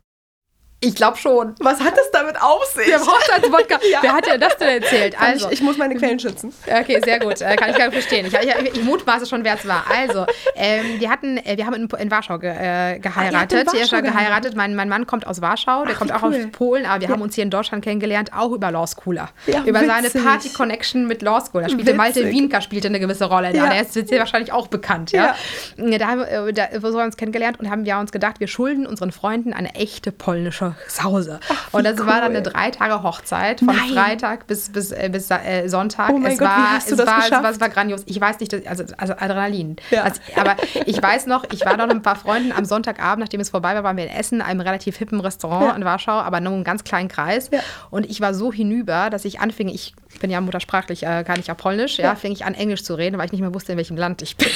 [0.82, 1.56] Ich glaube schon.
[1.60, 2.86] Was hat es damit auf sich?
[2.86, 3.80] Der Hochzeitswodka.
[3.92, 4.00] ja.
[4.02, 5.20] Wer hat dir das denn erzählt?
[5.20, 6.54] Also, ich, ich, muss meine Quellen schützen.
[6.68, 7.42] Okay, sehr gut.
[7.42, 8.28] Äh, kann ich gar nicht verstehen.
[8.28, 9.86] Ich, ich, ich mutmaße schon, wer es war.
[9.90, 13.68] Also, ähm, wir hatten, äh, wir haben in, in Warschau ge, äh, geheiratet.
[13.68, 14.56] Ach, Warschau geheiratet.
[14.56, 16.36] Mein, mein Mann kommt aus Warschau, der Ach, kommt auch cool.
[16.36, 17.14] aus Polen, aber wir ja.
[17.14, 19.30] haben uns hier in Deutschland kennengelernt, auch über Law Schooler.
[19.48, 20.12] Ja, über witzig.
[20.12, 21.64] seine Party-Connection mit Law School.
[21.64, 21.98] Da spielte witzig.
[21.98, 23.70] Malte Wienka spielte eine gewisse Rolle da.
[23.70, 25.12] Der ist dir wahrscheinlich auch bekannt.
[25.12, 25.36] Ja?
[25.78, 25.98] ja.
[25.98, 28.48] Da haben wir, da, so haben wir uns kennengelernt und haben wir uns gedacht, wir
[28.48, 31.40] schulden unseren Freunden eine echte polnische Sause.
[31.50, 32.08] Ach, und das cool.
[32.08, 33.90] war dann eine drei Tage Hochzeit von Nein.
[33.94, 36.12] Freitag bis, bis, äh, bis äh, Sonntag.
[36.12, 37.34] Oh mein es Gott, war, wie hast du es das war, geschafft?
[37.34, 38.04] Es war, es war grandios.
[38.06, 39.76] Ich weiß nicht, dass, also, also Adrenalin.
[39.92, 40.04] Ja.
[40.04, 40.56] Also, aber
[40.86, 43.76] ich weiß noch, ich war noch mit ein paar Freunden am Sonntagabend, nachdem es vorbei
[43.76, 45.76] war, waren wir in Essen, einem relativ hippen Restaurant ja.
[45.76, 47.50] in Warschau, aber nur einen ganz kleinen Kreis.
[47.52, 47.60] Ja.
[47.90, 51.48] Und ich war so hinüber, dass ich anfing, ich bin ja muttersprachlich, äh, kann ich
[51.48, 53.78] ja Polnisch, ja, fing ich an, Englisch zu reden, weil ich nicht mehr wusste, in
[53.78, 54.48] welchem Land ich bin.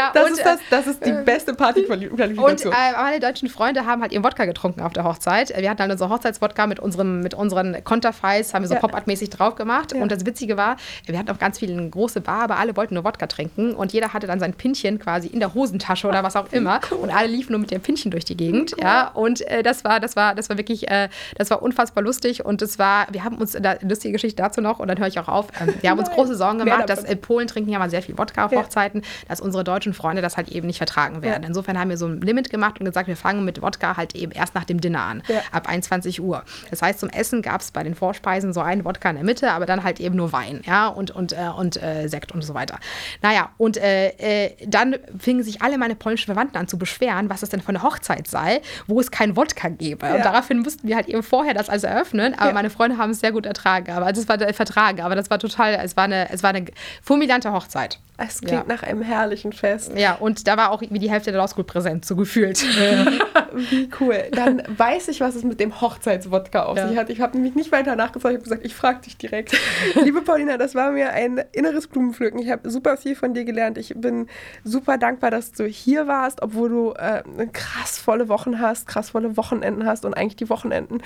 [0.00, 2.38] Ja, das, und, ist das, das ist die äh, beste Partyqualifikation.
[2.38, 5.52] Und äh, meine deutschen Freunde haben halt ihren Wodka getrunken auf der Hochzeit.
[5.56, 8.80] Wir hatten halt unser Hochzeitswodka mit, unserem, mit unseren Konterfeis, haben wir so ja.
[8.80, 9.92] Pop-Art-mäßig drauf gemacht.
[9.92, 10.02] Ja.
[10.02, 12.94] Und das Witzige war, wir hatten auch ganz viele eine große Bar, aber alle wollten
[12.94, 13.74] nur Wodka trinken.
[13.74, 16.80] Und jeder hatte dann sein Pinchen quasi in der Hosentasche oder was auch immer.
[16.90, 16.98] Cool.
[16.98, 18.72] Und alle liefen nur mit dem Pinchen durch die Gegend.
[18.76, 18.84] Cool.
[18.84, 22.44] Ja, und äh, das war, das war, das war wirklich, äh, das war unfassbar lustig.
[22.44, 25.18] Und es war, wir haben uns, da, lustige Geschichte dazu noch, und dann höre ich
[25.18, 27.90] auch auf, ähm, wir haben uns große Sorgen gemacht, dass in Polen trinken ja mal
[27.90, 31.42] sehr viel Wodka auf Hochzeiten, dass unsere deutschen Freunde das halt eben nicht vertragen werden.
[31.42, 31.48] Ja.
[31.48, 34.32] Insofern haben wir so ein Limit gemacht und gesagt, wir fangen mit Wodka halt eben
[34.32, 35.40] erst nach dem Dinner an, ja.
[35.52, 36.44] ab 21 Uhr.
[36.70, 39.52] Das heißt, zum Essen gab es bei den Vorspeisen so einen Wodka in der Mitte,
[39.52, 42.54] aber dann halt eben nur Wein, ja, und, und, äh, und äh, Sekt und so
[42.54, 42.78] weiter.
[43.22, 47.40] Naja, und äh, äh, dann fingen sich alle meine polnischen Verwandten an zu beschweren, was
[47.40, 50.06] das denn für eine Hochzeit sei, wo es kein Wodka gäbe.
[50.06, 50.14] Ja.
[50.14, 53.20] Und daraufhin mussten wir halt eben vorher das alles eröffnen, aber meine Freunde haben es
[53.20, 56.04] sehr gut ertragen, aber also es war der Vertrag, aber das war total, es war
[56.04, 56.66] eine, es war eine
[57.02, 57.98] fulminante Hochzeit.
[58.26, 59.92] Es klingt nach einem herrlichen Fest.
[59.96, 62.62] Ja, und da war auch wie die Hälfte der Law School präsent, so gefühlt.
[63.70, 64.24] wie cool.
[64.32, 66.88] Dann weiß ich, was es mit dem Hochzeitswodka auf ja.
[66.88, 67.08] sich hat.
[67.08, 68.32] Ich habe nämlich nicht weiter nachgefragt.
[68.32, 69.58] Ich habe gesagt, ich frage dich direkt.
[70.04, 72.40] Liebe Paulina, das war mir ein inneres Blumenpflücken.
[72.40, 73.78] Ich habe super viel von dir gelernt.
[73.78, 74.26] Ich bin
[74.64, 79.36] super dankbar, dass du hier warst, obwohl du äh, krass volle Wochen hast, krass volle
[79.38, 81.02] Wochenenden hast und eigentlich die Wochenenden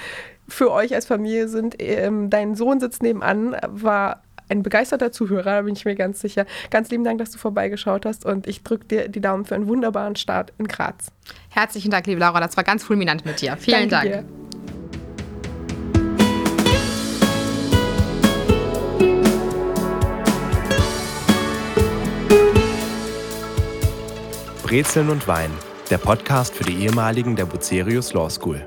[0.49, 1.77] für euch als Familie sind.
[1.79, 6.47] Ähm, dein Sohn sitzt nebenan, war ein begeisterter Zuhörer, da bin ich mir ganz sicher.
[6.71, 9.67] Ganz lieben Dank, dass du vorbeigeschaut hast und ich drücke dir die Daumen für einen
[9.67, 11.13] wunderbaren Start in Graz.
[11.51, 13.57] Herzlichen Dank, liebe Laura, das war ganz fulminant mit dir.
[13.57, 14.27] Vielen Danke Dank.
[14.27, 14.45] Dir.
[24.75, 25.53] Brezeln und Wein,
[25.89, 28.67] der Podcast für die ehemaligen der Bucerius Law School.